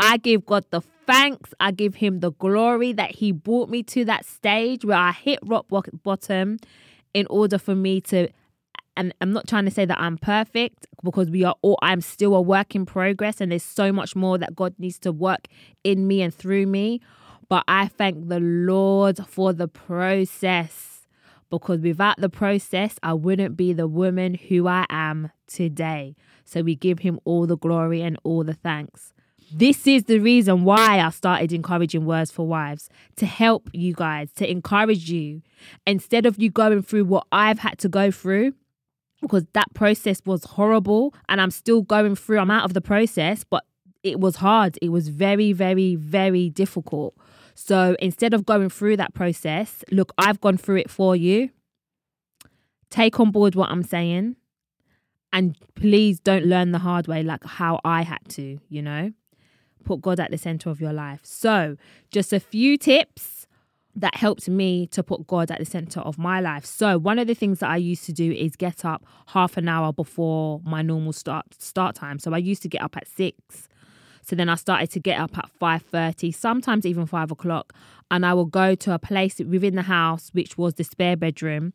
I 0.00 0.16
give 0.16 0.46
God 0.46 0.64
the 0.70 0.80
thanks. 1.06 1.52
I 1.60 1.70
give 1.70 1.96
him 1.96 2.20
the 2.20 2.32
glory 2.32 2.92
that 2.94 3.16
he 3.16 3.32
brought 3.32 3.68
me 3.68 3.82
to 3.84 4.04
that 4.06 4.24
stage 4.24 4.84
where 4.84 4.96
I 4.96 5.12
hit 5.12 5.38
rock 5.42 5.66
bottom 6.02 6.58
in 7.12 7.26
order 7.28 7.58
for 7.58 7.74
me 7.74 8.00
to 8.02 8.28
and 8.96 9.14
I'm 9.20 9.32
not 9.32 9.46
trying 9.46 9.66
to 9.66 9.70
say 9.70 9.84
that 9.84 10.00
I'm 10.00 10.16
perfect 10.16 10.86
because 11.06 11.30
we 11.30 11.44
are 11.44 11.54
all 11.62 11.78
I'm 11.80 12.02
still 12.02 12.34
a 12.34 12.40
work 12.42 12.74
in 12.74 12.84
progress 12.84 13.40
and 13.40 13.50
there's 13.50 13.62
so 13.62 13.92
much 13.92 14.14
more 14.14 14.36
that 14.36 14.54
God 14.54 14.74
needs 14.78 14.98
to 15.00 15.12
work 15.12 15.46
in 15.82 16.06
me 16.06 16.20
and 16.20 16.34
through 16.34 16.66
me. 16.66 17.00
But 17.48 17.64
I 17.68 17.86
thank 17.86 18.28
the 18.28 18.40
Lord 18.40 19.18
for 19.26 19.54
the 19.54 19.68
process 19.68 21.06
because 21.48 21.80
without 21.80 22.20
the 22.20 22.28
process, 22.28 22.96
I 23.02 23.14
wouldn't 23.14 23.56
be 23.56 23.72
the 23.72 23.86
woman 23.86 24.34
who 24.34 24.66
I 24.66 24.84
am 24.90 25.30
today. 25.46 26.16
So 26.44 26.62
we 26.62 26.74
give 26.74 26.98
him 26.98 27.20
all 27.24 27.46
the 27.46 27.56
glory 27.56 28.02
and 28.02 28.18
all 28.24 28.44
the 28.44 28.54
thanks. 28.54 29.14
This 29.52 29.86
is 29.86 30.04
the 30.04 30.18
reason 30.18 30.64
why 30.64 30.98
I 31.00 31.10
started 31.10 31.52
encouraging 31.52 32.04
words 32.04 32.32
for 32.32 32.46
wives 32.46 32.90
to 33.16 33.26
help 33.26 33.70
you 33.72 33.94
guys, 33.94 34.32
to 34.36 34.50
encourage 34.50 35.08
you. 35.08 35.42
Instead 35.86 36.26
of 36.26 36.36
you 36.36 36.50
going 36.50 36.82
through 36.82 37.04
what 37.04 37.28
I've 37.30 37.60
had 37.60 37.78
to 37.78 37.88
go 37.88 38.10
through, 38.10 38.54
because 39.20 39.44
that 39.52 39.72
process 39.74 40.20
was 40.24 40.44
horrible 40.44 41.14
and 41.28 41.40
I'm 41.40 41.50
still 41.50 41.82
going 41.82 42.16
through. 42.16 42.38
I'm 42.38 42.50
out 42.50 42.64
of 42.64 42.74
the 42.74 42.80
process, 42.80 43.44
but 43.44 43.64
it 44.02 44.20
was 44.20 44.36
hard. 44.36 44.78
It 44.80 44.90
was 44.90 45.08
very, 45.08 45.52
very, 45.52 45.94
very 45.96 46.48
difficult. 46.50 47.14
So 47.54 47.96
instead 47.98 48.34
of 48.34 48.44
going 48.44 48.68
through 48.68 48.98
that 48.98 49.14
process, 49.14 49.82
look, 49.90 50.12
I've 50.18 50.40
gone 50.40 50.58
through 50.58 50.76
it 50.76 50.90
for 50.90 51.16
you. 51.16 51.50
Take 52.90 53.18
on 53.18 53.30
board 53.30 53.54
what 53.54 53.70
I'm 53.70 53.82
saying. 53.82 54.36
And 55.32 55.56
please 55.74 56.20
don't 56.20 56.46
learn 56.46 56.72
the 56.72 56.78
hard 56.78 57.08
way 57.08 57.22
like 57.22 57.44
how 57.44 57.80
I 57.84 58.02
had 58.02 58.20
to, 58.30 58.58
you 58.68 58.82
know? 58.82 59.12
Put 59.84 60.00
God 60.00 60.20
at 60.20 60.30
the 60.30 60.38
center 60.38 60.70
of 60.70 60.80
your 60.80 60.92
life. 60.92 61.20
So, 61.24 61.76
just 62.10 62.32
a 62.32 62.40
few 62.40 62.78
tips 62.78 63.35
that 63.98 64.14
helped 64.14 64.46
me 64.48 64.86
to 64.88 65.02
put 65.02 65.26
God 65.26 65.50
at 65.50 65.58
the 65.58 65.64
center 65.64 66.00
of 66.00 66.18
my 66.18 66.38
life. 66.38 66.66
So 66.66 66.98
one 66.98 67.18
of 67.18 67.26
the 67.26 67.34
things 67.34 67.60
that 67.60 67.70
I 67.70 67.78
used 67.78 68.04
to 68.04 68.12
do 68.12 68.30
is 68.30 68.54
get 68.54 68.84
up 68.84 69.04
half 69.28 69.56
an 69.56 69.68
hour 69.68 69.92
before 69.92 70.60
my 70.64 70.82
normal 70.82 71.14
start 71.14 71.46
start 71.58 71.96
time. 71.96 72.18
So 72.18 72.34
I 72.34 72.38
used 72.38 72.62
to 72.62 72.68
get 72.68 72.82
up 72.82 72.96
at 72.96 73.08
six. 73.08 73.68
So 74.22 74.36
then 74.36 74.48
I 74.48 74.56
started 74.56 74.90
to 74.90 75.00
get 75.00 75.18
up 75.18 75.38
at 75.38 75.48
five 75.58 75.82
thirty, 75.82 76.30
sometimes 76.32 76.84
even 76.84 77.06
five 77.06 77.30
o'clock, 77.30 77.72
and 78.10 78.26
I 78.26 78.34
will 78.34 78.44
go 78.44 78.74
to 78.74 78.92
a 78.92 78.98
place 78.98 79.38
within 79.38 79.76
the 79.76 79.82
house, 79.82 80.30
which 80.32 80.58
was 80.58 80.74
the 80.74 80.84
spare 80.84 81.16
bedroom, 81.16 81.72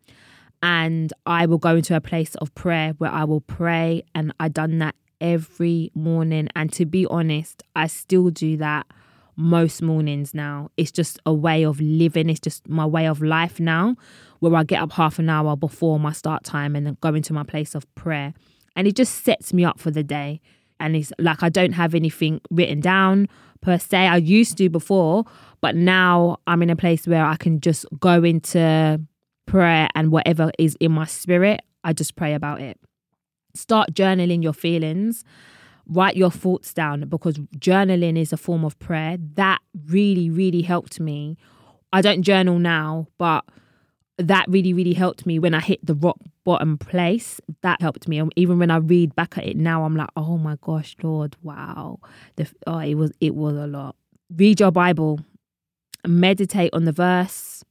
and 0.62 1.14
I 1.26 1.46
will 1.46 1.58
go 1.58 1.78
into 1.78 1.96
a 1.96 2.02
place 2.02 2.36
of 2.36 2.54
prayer 2.54 2.94
where 2.98 3.10
I 3.10 3.24
will 3.24 3.42
pray, 3.42 4.04
and 4.14 4.34
I 4.40 4.50
done 4.50 4.80
that 4.80 4.96
every 5.22 5.92
morning. 5.96 6.50
And 6.54 6.74
to 6.74 6.86
be 6.86 7.06
honest, 7.06 7.64
I 7.76 7.88
still 7.88 8.30
do 8.30 8.58
that 8.58 8.86
most 9.36 9.82
mornings 9.82 10.34
now. 10.34 10.70
It's 10.78 10.92
just 10.92 11.20
a 11.26 11.34
way 11.34 11.64
of 11.64 11.80
living. 11.80 12.30
It's 12.30 12.40
just 12.40 12.68
my 12.68 12.86
way 12.86 13.08
of 13.08 13.22
life 13.22 13.60
now, 13.60 13.96
where 14.40 14.56
I 14.56 14.64
get 14.64 14.82
up 14.82 14.94
half 14.94 15.20
an 15.20 15.30
hour 15.30 15.56
before 15.56 16.00
my 16.00 16.12
start 16.12 16.44
time 16.44 16.76
and 16.76 16.86
then 16.86 16.98
go 17.02 17.14
into 17.14 17.34
my 17.34 17.44
place 17.44 17.76
of 17.76 17.94
prayer. 17.96 18.34
And 18.76 18.88
it 18.88 18.96
just 18.96 19.24
sets 19.24 19.54
me 19.54 19.66
up 19.66 19.80
for 19.80 19.92
the 19.92 20.04
day. 20.04 20.42
And 20.80 20.96
it's 20.96 21.12
like 21.20 21.44
I 21.44 21.50
don't 21.50 21.74
have 21.74 21.94
anything 21.94 22.42
written 22.50 22.80
down 22.80 23.28
per 23.62 23.78
se. 23.78 24.08
I 24.08 24.18
used 24.18 24.58
to 24.58 24.70
before, 24.70 25.26
but 25.62 25.76
now 25.76 26.38
I'm 26.48 26.64
in 26.64 26.70
a 26.70 26.76
place 26.76 27.08
where 27.08 27.26
I 27.26 27.36
can 27.36 27.60
just 27.60 27.86
go 28.00 28.24
into 28.24 29.00
prayer 29.46 29.90
and 29.96 30.12
whatever 30.12 30.52
is 30.58 30.76
in 30.80 30.92
my 30.92 31.06
spirit, 31.06 31.62
I 31.84 31.94
just 31.94 32.16
pray 32.16 32.34
about 32.34 32.62
it. 32.62 32.80
Start 33.54 33.94
journaling 33.94 34.42
your 34.42 34.54
feelings 34.54 35.24
write 35.88 36.16
your 36.16 36.32
thoughts 36.32 36.74
down 36.74 37.08
because 37.08 37.38
journaling 37.58 38.18
is 38.18 38.34
a 38.34 38.38
form 38.38 38.64
of 38.64 38.78
prayer. 38.80 39.18
That 39.36 39.60
really, 39.86 40.30
really 40.30 40.62
helped 40.62 41.00
me. 41.00 41.38
I 41.94 42.02
don't 42.02 42.22
journal 42.22 42.60
now, 42.60 43.08
but 43.18 43.44
that 44.18 44.46
really, 44.48 44.74
really 44.74 44.94
helped 44.94 45.26
me 45.26 45.40
when 45.40 45.54
I 45.54 45.60
hit 45.60 45.86
the 45.86 45.96
rock 45.96 46.18
bottom 46.44 46.78
place. 46.78 47.42
That 47.62 47.82
helped 47.82 48.08
me. 48.08 48.20
And 48.20 48.32
Even 48.36 48.60
when 48.60 48.72
I 48.72 48.78
read 48.78 49.16
back 49.16 49.38
at 49.38 49.46
it 49.46 49.58
now, 49.58 49.84
I'm 49.84 49.96
like, 49.96 50.10
oh 50.16 50.38
my 50.38 50.58
gosh, 50.62 50.96
Lord, 51.02 51.36
wow. 51.42 52.00
The, 52.36 52.50
oh, 52.68 52.80
it 52.80 52.96
was 52.96 53.12
it 53.20 53.36
was 53.36 53.56
a 53.56 53.68
lot. 53.68 53.96
Read 54.36 54.60
your 54.60 54.72
Bible, 54.72 55.20
meditate 56.08 56.74
on 56.74 56.86
the 56.86 56.92
verse, 56.92 57.64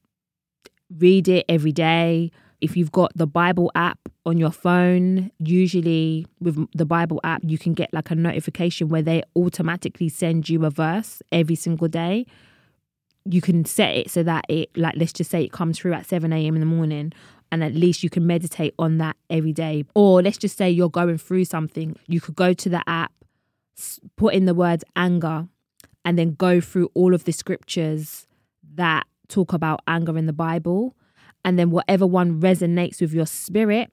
read 0.95 1.27
it 1.27 1.45
every 1.49 1.71
day. 1.71 2.31
If 2.61 2.77
you've 2.77 2.91
got 2.91 3.11
the 3.15 3.25
Bible 3.25 3.71
app 3.73 3.97
on 4.25 4.37
your 4.37 4.51
phone, 4.51 5.31
usually 5.39 6.27
with 6.39 6.67
the 6.73 6.85
Bible 6.85 7.19
app, 7.23 7.41
you 7.43 7.57
can 7.57 7.73
get 7.73 7.91
like 7.91 8.11
a 8.11 8.15
notification 8.15 8.87
where 8.87 9.01
they 9.01 9.23
automatically 9.35 10.09
send 10.09 10.47
you 10.47 10.63
a 10.65 10.69
verse 10.69 11.23
every 11.31 11.55
single 11.55 11.87
day. 11.87 12.27
You 13.25 13.41
can 13.41 13.65
set 13.65 13.95
it 13.95 14.11
so 14.11 14.21
that 14.23 14.45
it, 14.47 14.69
like, 14.77 14.95
let's 14.95 15.13
just 15.13 15.31
say 15.31 15.43
it 15.43 15.51
comes 15.51 15.79
through 15.79 15.93
at 15.93 16.05
7 16.05 16.31
a.m. 16.31 16.55
in 16.55 16.59
the 16.59 16.67
morning, 16.67 17.13
and 17.51 17.63
at 17.63 17.73
least 17.73 18.03
you 18.03 18.09
can 18.11 18.27
meditate 18.27 18.75
on 18.77 18.99
that 18.99 19.17
every 19.29 19.53
day. 19.53 19.83
Or 19.95 20.21
let's 20.21 20.37
just 20.37 20.57
say 20.57 20.69
you're 20.69 20.89
going 20.89 21.17
through 21.17 21.45
something, 21.45 21.95
you 22.07 22.21
could 22.21 22.35
go 22.35 22.53
to 22.53 22.69
the 22.69 22.83
app, 22.87 23.11
put 24.17 24.35
in 24.35 24.45
the 24.45 24.53
words 24.53 24.83
anger, 24.95 25.47
and 26.05 26.17
then 26.17 26.33
go 26.33 26.61
through 26.61 26.91
all 26.93 27.13
of 27.13 27.25
the 27.25 27.31
scriptures 27.31 28.27
that 28.75 29.05
talk 29.27 29.53
about 29.53 29.81
anger 29.87 30.17
in 30.17 30.27
the 30.27 30.33
Bible 30.33 30.95
and 31.43 31.57
then 31.57 31.71
whatever 31.71 32.05
one 32.05 32.39
resonates 32.41 33.01
with 33.01 33.13
your 33.13 33.25
spirit 33.25 33.91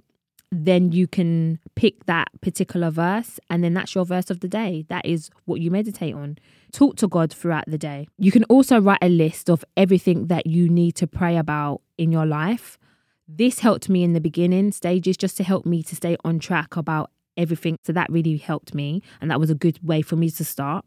then 0.50 0.92
you 0.92 1.06
can 1.06 1.58
pick 1.74 2.06
that 2.06 2.28
particular 2.40 2.90
verse 2.90 3.38
and 3.50 3.62
then 3.62 3.74
that's 3.74 3.94
your 3.94 4.04
verse 4.04 4.30
of 4.30 4.40
the 4.40 4.48
day. 4.48 4.86
That 4.88 5.04
is 5.04 5.30
what 5.44 5.60
you 5.60 5.70
meditate 5.70 6.14
on. 6.14 6.38
Talk 6.72 6.96
to 6.96 7.08
god 7.08 7.32
throughout 7.32 7.64
the 7.66 7.78
day. 7.78 8.08
You 8.18 8.32
can 8.32 8.44
also 8.44 8.80
write 8.80 8.98
a 9.02 9.08
list 9.08 9.50
of 9.50 9.64
everything 9.76 10.28
that 10.28 10.46
you 10.46 10.68
need 10.68 10.92
to 10.96 11.06
pray 11.06 11.36
about 11.36 11.82
in 11.98 12.12
your 12.12 12.26
life. 12.26 12.78
This 13.26 13.58
helped 13.58 13.88
me 13.90 14.02
in 14.02 14.14
the 14.14 14.20
beginning 14.20 14.72
stages 14.72 15.16
just 15.16 15.36
to 15.36 15.44
help 15.44 15.66
me 15.66 15.82
to 15.82 15.94
stay 15.94 16.16
on 16.24 16.38
track 16.38 16.76
about 16.76 17.10
everything. 17.36 17.76
So 17.84 17.92
that 17.92 18.10
really 18.10 18.38
helped 18.38 18.74
me 18.74 19.02
and 19.20 19.30
that 19.30 19.38
was 19.38 19.50
a 19.50 19.54
good 19.54 19.86
way 19.86 20.00
for 20.00 20.16
me 20.16 20.30
to 20.30 20.44
start. 20.44 20.84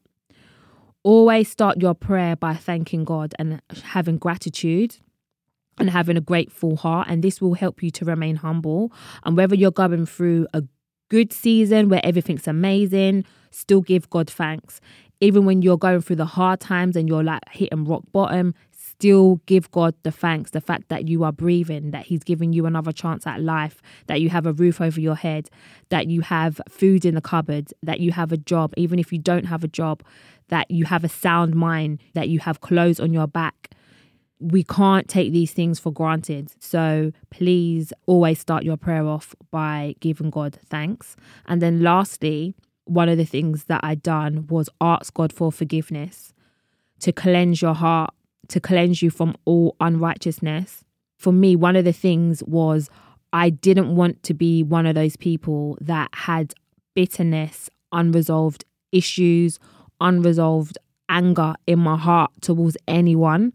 Always 1.03 1.49
start 1.49 1.81
your 1.81 1.93
prayer 1.93 2.35
by 2.35 2.55
thanking 2.55 3.03
god 3.03 3.35
and 3.37 3.61
having 3.83 4.17
gratitude 4.17 4.97
and 5.77 5.89
having 5.89 6.17
a 6.17 6.21
grateful 6.21 6.75
heart. 6.75 7.07
And 7.09 7.23
this 7.23 7.41
will 7.41 7.53
help 7.53 7.81
you 7.81 7.91
to 7.91 8.05
remain 8.05 8.37
humble. 8.37 8.91
And 9.23 9.35
whether 9.37 9.55
you're 9.55 9.71
going 9.71 10.05
through 10.05 10.47
a 10.53 10.63
good 11.09 11.33
season 11.33 11.89
where 11.89 12.01
everything's 12.03 12.47
amazing, 12.47 13.25
still 13.51 13.81
give 13.81 14.09
God 14.09 14.29
thanks. 14.29 14.79
Even 15.19 15.45
when 15.45 15.61
you're 15.61 15.77
going 15.77 16.01
through 16.01 16.15
the 16.15 16.25
hard 16.25 16.59
times 16.59 16.95
and 16.95 17.07
you're 17.07 17.23
like 17.23 17.41
hitting 17.51 17.85
rock 17.85 18.03
bottom, 18.11 18.55
still 18.71 19.39
give 19.45 19.69
God 19.71 19.93
the 20.03 20.11
thanks. 20.11 20.51
The 20.51 20.61
fact 20.61 20.89
that 20.89 21.07
you 21.07 21.23
are 21.23 21.31
breathing, 21.31 21.91
that 21.91 22.05
He's 22.05 22.23
giving 22.23 22.53
you 22.53 22.65
another 22.65 22.91
chance 22.91 23.27
at 23.27 23.41
life, 23.41 23.81
that 24.07 24.21
you 24.21 24.29
have 24.29 24.47
a 24.47 24.53
roof 24.53 24.81
over 24.81 24.99
your 24.99 25.15
head, 25.15 25.49
that 25.89 26.07
you 26.07 26.21
have 26.21 26.59
food 26.69 27.05
in 27.05 27.15
the 27.15 27.21
cupboard, 27.21 27.71
that 27.83 27.99
you 27.99 28.11
have 28.13 28.31
a 28.31 28.37
job, 28.37 28.73
even 28.77 28.97
if 28.97 29.11
you 29.11 29.19
don't 29.19 29.45
have 29.45 29.63
a 29.63 29.67
job, 29.67 30.03
that 30.47 30.71
you 30.71 30.85
have 30.85 31.03
a 31.03 31.09
sound 31.09 31.55
mind, 31.55 31.99
that 32.13 32.29
you 32.29 32.39
have 32.39 32.61
clothes 32.61 32.99
on 32.99 33.13
your 33.13 33.27
back 33.27 33.69
we 34.41 34.63
can't 34.63 35.07
take 35.07 35.31
these 35.31 35.53
things 35.53 35.79
for 35.79 35.91
granted. 35.91 36.51
So 36.59 37.11
please 37.29 37.93
always 38.07 38.39
start 38.39 38.63
your 38.63 38.77
prayer 38.77 39.05
off 39.05 39.35
by 39.51 39.95
giving 39.99 40.31
God 40.31 40.57
thanks. 40.65 41.15
And 41.45 41.61
then 41.61 41.81
lastly, 41.81 42.55
one 42.85 43.07
of 43.07 43.17
the 43.17 43.25
things 43.25 43.65
that 43.65 43.81
I 43.83 43.95
done 43.95 44.47
was 44.47 44.69
ask 44.81 45.13
God 45.13 45.31
for 45.31 45.51
forgiveness 45.51 46.33
to 47.01 47.11
cleanse 47.11 47.61
your 47.61 47.75
heart, 47.75 48.13
to 48.49 48.59
cleanse 48.59 49.01
you 49.01 49.09
from 49.09 49.35
all 49.45 49.75
unrighteousness. 49.79 50.83
For 51.17 51.31
me, 51.31 51.55
one 51.55 51.75
of 51.75 51.85
the 51.85 51.93
things 51.93 52.43
was 52.43 52.89
I 53.31 53.49
didn't 53.49 53.95
want 53.95 54.23
to 54.23 54.33
be 54.33 54.63
one 54.63 54.85
of 54.85 54.95
those 54.95 55.15
people 55.15 55.77
that 55.81 56.09
had 56.13 56.53
bitterness, 56.95 57.69
unresolved 57.91 58.65
issues, 58.91 59.59
unresolved 59.99 60.77
anger 61.09 61.53
in 61.67 61.79
my 61.79 61.97
heart 61.97 62.31
towards 62.41 62.77
anyone. 62.87 63.53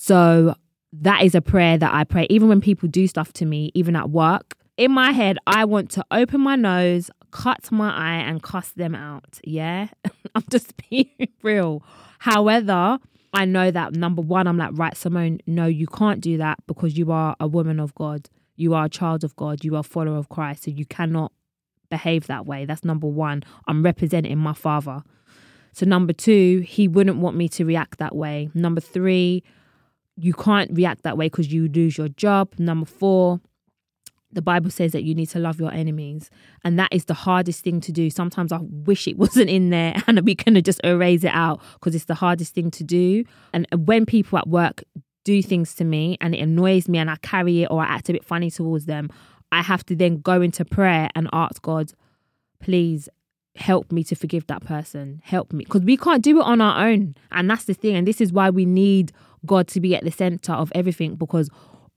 So 0.00 0.54
that 0.92 1.24
is 1.24 1.34
a 1.34 1.40
prayer 1.40 1.76
that 1.76 1.92
I 1.92 2.04
pray, 2.04 2.28
even 2.30 2.48
when 2.48 2.60
people 2.60 2.88
do 2.88 3.08
stuff 3.08 3.32
to 3.34 3.44
me, 3.44 3.72
even 3.74 3.96
at 3.96 4.10
work. 4.10 4.54
In 4.76 4.92
my 4.92 5.10
head, 5.10 5.38
I 5.44 5.64
want 5.64 5.90
to 5.90 6.04
open 6.12 6.40
my 6.40 6.54
nose, 6.54 7.10
cut 7.32 7.70
my 7.72 7.90
eye, 7.90 8.20
and 8.22 8.40
cuss 8.40 8.70
them 8.70 8.94
out. 8.94 9.40
Yeah, 9.42 9.88
I'm 10.36 10.44
just 10.52 10.72
being 10.88 11.10
real. 11.42 11.82
However, 12.20 13.00
I 13.34 13.44
know 13.44 13.72
that 13.72 13.96
number 13.96 14.22
one, 14.22 14.46
I'm 14.46 14.56
like, 14.56 14.70
right, 14.74 14.96
Simone, 14.96 15.40
no, 15.48 15.66
you 15.66 15.88
can't 15.88 16.20
do 16.20 16.38
that 16.38 16.58
because 16.68 16.96
you 16.96 17.10
are 17.10 17.34
a 17.40 17.48
woman 17.48 17.80
of 17.80 17.92
God. 17.96 18.30
You 18.54 18.74
are 18.74 18.84
a 18.84 18.88
child 18.88 19.24
of 19.24 19.34
God. 19.34 19.64
You 19.64 19.74
are 19.74 19.80
a 19.80 19.82
follower 19.82 20.16
of 20.16 20.28
Christ. 20.28 20.62
So 20.62 20.70
you 20.70 20.86
cannot 20.86 21.32
behave 21.90 22.28
that 22.28 22.46
way. 22.46 22.66
That's 22.66 22.84
number 22.84 23.08
one. 23.08 23.42
I'm 23.66 23.82
representing 23.82 24.38
my 24.38 24.54
father. 24.54 25.02
So, 25.72 25.86
number 25.86 26.12
two, 26.12 26.60
he 26.66 26.88
wouldn't 26.88 27.18
want 27.18 27.36
me 27.36 27.48
to 27.50 27.64
react 27.64 27.98
that 27.98 28.14
way. 28.14 28.50
Number 28.54 28.80
three, 28.80 29.42
you 30.20 30.34
can't 30.34 30.70
react 30.72 31.02
that 31.02 31.16
way 31.16 31.26
because 31.26 31.52
you 31.52 31.68
lose 31.68 31.96
your 31.96 32.08
job. 32.08 32.52
Number 32.58 32.86
four, 32.86 33.40
the 34.32 34.42
Bible 34.42 34.70
says 34.70 34.92
that 34.92 35.04
you 35.04 35.14
need 35.14 35.26
to 35.30 35.38
love 35.38 35.58
your 35.58 35.72
enemies. 35.72 36.28
And 36.64 36.78
that 36.78 36.92
is 36.92 37.06
the 37.06 37.14
hardest 37.14 37.64
thing 37.64 37.80
to 37.80 37.92
do. 37.92 38.10
Sometimes 38.10 38.52
I 38.52 38.58
wish 38.62 39.08
it 39.08 39.16
wasn't 39.24 39.48
in 39.48 39.70
there 39.70 39.94
and 40.06 40.20
we 40.22 40.34
can 40.34 40.60
just 40.62 40.80
erase 40.84 41.24
it 41.24 41.34
out 41.34 41.60
because 41.74 41.94
it's 41.94 42.06
the 42.06 42.14
hardest 42.14 42.54
thing 42.54 42.70
to 42.72 42.84
do. 42.84 43.24
And 43.52 43.66
when 43.74 44.06
people 44.06 44.38
at 44.38 44.48
work 44.48 44.84
do 45.24 45.42
things 45.42 45.74
to 45.74 45.84
me 45.84 46.16
and 46.20 46.34
it 46.34 46.40
annoys 46.40 46.88
me 46.88 46.98
and 46.98 47.10
I 47.10 47.16
carry 47.16 47.62
it 47.62 47.68
or 47.70 47.82
I 47.82 47.86
act 47.86 48.08
a 48.08 48.12
bit 48.12 48.24
funny 48.24 48.50
towards 48.50 48.86
them, 48.86 49.10
I 49.50 49.62
have 49.62 49.84
to 49.86 49.96
then 49.96 50.20
go 50.20 50.42
into 50.42 50.64
prayer 50.64 51.08
and 51.14 51.28
ask 51.32 51.62
God, 51.62 51.92
please 52.60 53.08
help 53.56 53.90
me 53.90 54.04
to 54.04 54.14
forgive 54.14 54.46
that 54.46 54.64
person. 54.64 55.20
Help 55.24 55.52
me. 55.52 55.64
Because 55.64 55.82
we 55.82 55.96
can't 55.96 56.22
do 56.22 56.38
it 56.40 56.44
on 56.44 56.60
our 56.60 56.86
own. 56.86 57.14
And 57.32 57.50
that's 57.50 57.64
the 57.64 57.74
thing. 57.74 57.96
And 57.96 58.06
this 58.06 58.20
is 58.20 58.32
why 58.32 58.50
we 58.50 58.64
need 58.64 59.12
God 59.46 59.68
to 59.68 59.80
be 59.80 59.94
at 59.94 60.04
the 60.04 60.10
center 60.10 60.52
of 60.52 60.72
everything 60.74 61.16
because 61.16 61.50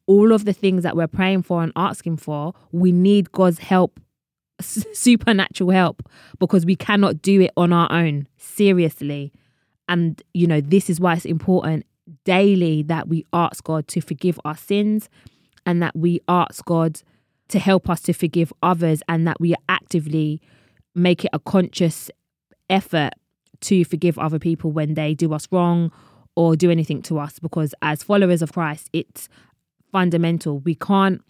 all 0.08 0.32
of 0.34 0.46
the 0.46 0.54
things 0.54 0.84
that 0.84 0.96
we're 0.96 1.08
praying 1.08 1.44
for 1.44 1.64
and 1.64 1.72
asking 1.76 2.18
for, 2.18 2.54
we 2.72 2.92
need 2.92 3.32
God's 3.32 3.60
help, 3.60 4.00
supernatural 4.60 5.72
help, 5.72 6.04
because 6.40 6.66
we 6.66 6.76
cannot 6.76 7.22
do 7.22 7.42
it 7.42 7.52
on 7.56 7.72
our 7.72 7.92
own. 7.92 8.28
Seriously. 8.38 9.32
And, 9.88 10.22
you 10.34 10.48
know, 10.48 10.62
this 10.62 10.90
is 10.90 11.00
why 11.00 11.16
it's 11.16 11.26
important 11.26 11.86
daily 12.26 12.84
that 12.84 13.08
we 13.08 13.26
ask 13.34 13.64
God 13.64 13.88
to 13.90 14.02
forgive 14.02 14.40
our 14.44 14.58
sins 14.58 15.10
and 15.66 15.82
that 15.82 15.96
we 15.96 16.20
ask 16.28 16.66
God 16.66 17.02
to 17.50 17.60
help 17.60 17.90
us 17.90 18.02
to 18.02 18.14
forgive 18.14 18.52
others 18.64 19.02
and 19.08 19.28
that 19.28 19.40
we 19.40 19.56
actively 19.70 20.42
make 20.96 21.26
it 21.26 21.30
a 21.34 21.40
conscious 21.40 22.10
effort 22.70 23.14
to 23.62 23.84
forgive 23.84 24.18
other 24.18 24.40
people 24.40 24.72
when 24.72 24.94
they 24.96 25.14
do 25.14 25.34
us 25.34 25.48
wrong 25.52 25.92
or 26.36 26.56
do 26.56 26.72
anything 26.72 27.02
to 27.04 27.20
us 27.20 27.40
because 27.40 27.74
as 27.82 28.04
followers 28.04 28.42
of 28.42 28.54
Christ, 28.54 28.90
it's 28.94 29.28
fundamental. 29.92 30.60
We 30.60 30.76
can't 30.76 31.22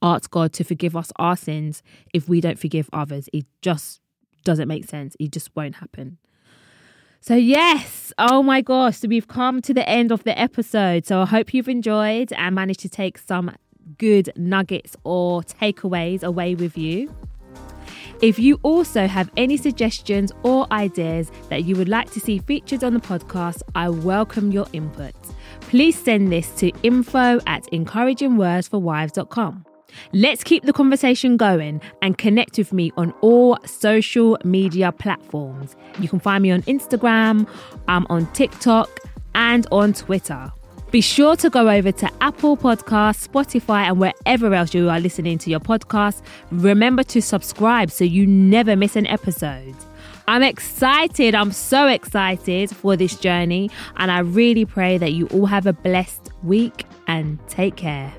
ask 0.00 0.30
God 0.30 0.52
to 0.54 0.64
forgive 0.64 0.96
us 0.96 1.12
our 1.16 1.36
sins 1.36 1.82
if 2.12 2.28
we 2.28 2.40
don't 2.40 2.58
forgive 2.58 2.88
others. 2.92 3.28
It 3.32 3.46
just 3.62 4.00
doesn't 4.44 4.68
make 4.68 4.88
sense. 4.88 5.16
It 5.18 5.32
just 5.32 5.54
won't 5.54 5.76
happen. 5.76 6.18
So, 7.20 7.36
yes, 7.36 8.12
oh 8.18 8.42
my 8.42 8.62
gosh, 8.62 8.98
so 8.98 9.08
we've 9.08 9.28
come 9.28 9.62
to 9.62 9.72
the 9.72 9.88
end 9.88 10.10
of 10.10 10.24
the 10.24 10.36
episode. 10.36 11.06
So, 11.06 11.22
I 11.22 11.26
hope 11.26 11.54
you've 11.54 11.68
enjoyed 11.68 12.32
and 12.32 12.52
managed 12.52 12.80
to 12.80 12.88
take 12.88 13.16
some 13.16 13.54
good 13.98 14.32
nuggets 14.36 14.96
or 15.04 15.42
takeaways 15.42 16.24
away 16.24 16.56
with 16.56 16.76
you. 16.76 17.14
If 18.22 18.38
you 18.38 18.60
also 18.62 19.08
have 19.08 19.30
any 19.36 19.56
suggestions 19.56 20.30
or 20.44 20.72
ideas 20.72 21.32
that 21.48 21.64
you 21.64 21.74
would 21.74 21.88
like 21.88 22.08
to 22.12 22.20
see 22.20 22.38
featured 22.38 22.84
on 22.84 22.94
the 22.94 23.00
podcast, 23.00 23.62
I 23.74 23.88
welcome 23.88 24.52
your 24.52 24.66
input. 24.72 25.12
Please 25.62 25.98
send 25.98 26.30
this 26.30 26.48
to 26.52 26.70
info 26.84 27.40
at 27.48 27.64
encouragingwordsforwives.com. 27.72 29.64
Let's 30.12 30.44
keep 30.44 30.62
the 30.62 30.72
conversation 30.72 31.36
going 31.36 31.80
and 32.00 32.16
connect 32.16 32.58
with 32.58 32.72
me 32.72 32.92
on 32.96 33.12
all 33.22 33.58
social 33.66 34.38
media 34.44 34.92
platforms. 34.92 35.74
You 35.98 36.08
can 36.08 36.20
find 36.20 36.44
me 36.44 36.52
on 36.52 36.62
Instagram, 36.62 37.48
I'm 37.88 38.06
on 38.08 38.32
TikTok, 38.34 39.00
and 39.34 39.66
on 39.72 39.94
Twitter. 39.94 40.52
Be 40.92 41.00
sure 41.00 41.36
to 41.36 41.48
go 41.48 41.70
over 41.70 41.90
to 41.90 42.10
Apple 42.20 42.54
Podcasts, 42.54 43.26
Spotify, 43.26 43.88
and 43.88 43.98
wherever 43.98 44.52
else 44.52 44.74
you 44.74 44.90
are 44.90 45.00
listening 45.00 45.38
to 45.38 45.48
your 45.48 45.58
podcast. 45.58 46.20
Remember 46.50 47.02
to 47.04 47.22
subscribe 47.22 47.90
so 47.90 48.04
you 48.04 48.26
never 48.26 48.76
miss 48.76 48.94
an 48.94 49.06
episode. 49.06 49.74
I'm 50.28 50.42
excited. 50.42 51.34
I'm 51.34 51.50
so 51.50 51.86
excited 51.86 52.76
for 52.76 52.94
this 52.94 53.16
journey. 53.16 53.70
And 53.96 54.10
I 54.10 54.18
really 54.18 54.66
pray 54.66 54.98
that 54.98 55.12
you 55.12 55.28
all 55.28 55.46
have 55.46 55.66
a 55.66 55.72
blessed 55.72 56.30
week 56.42 56.84
and 57.06 57.38
take 57.48 57.76
care. 57.76 58.12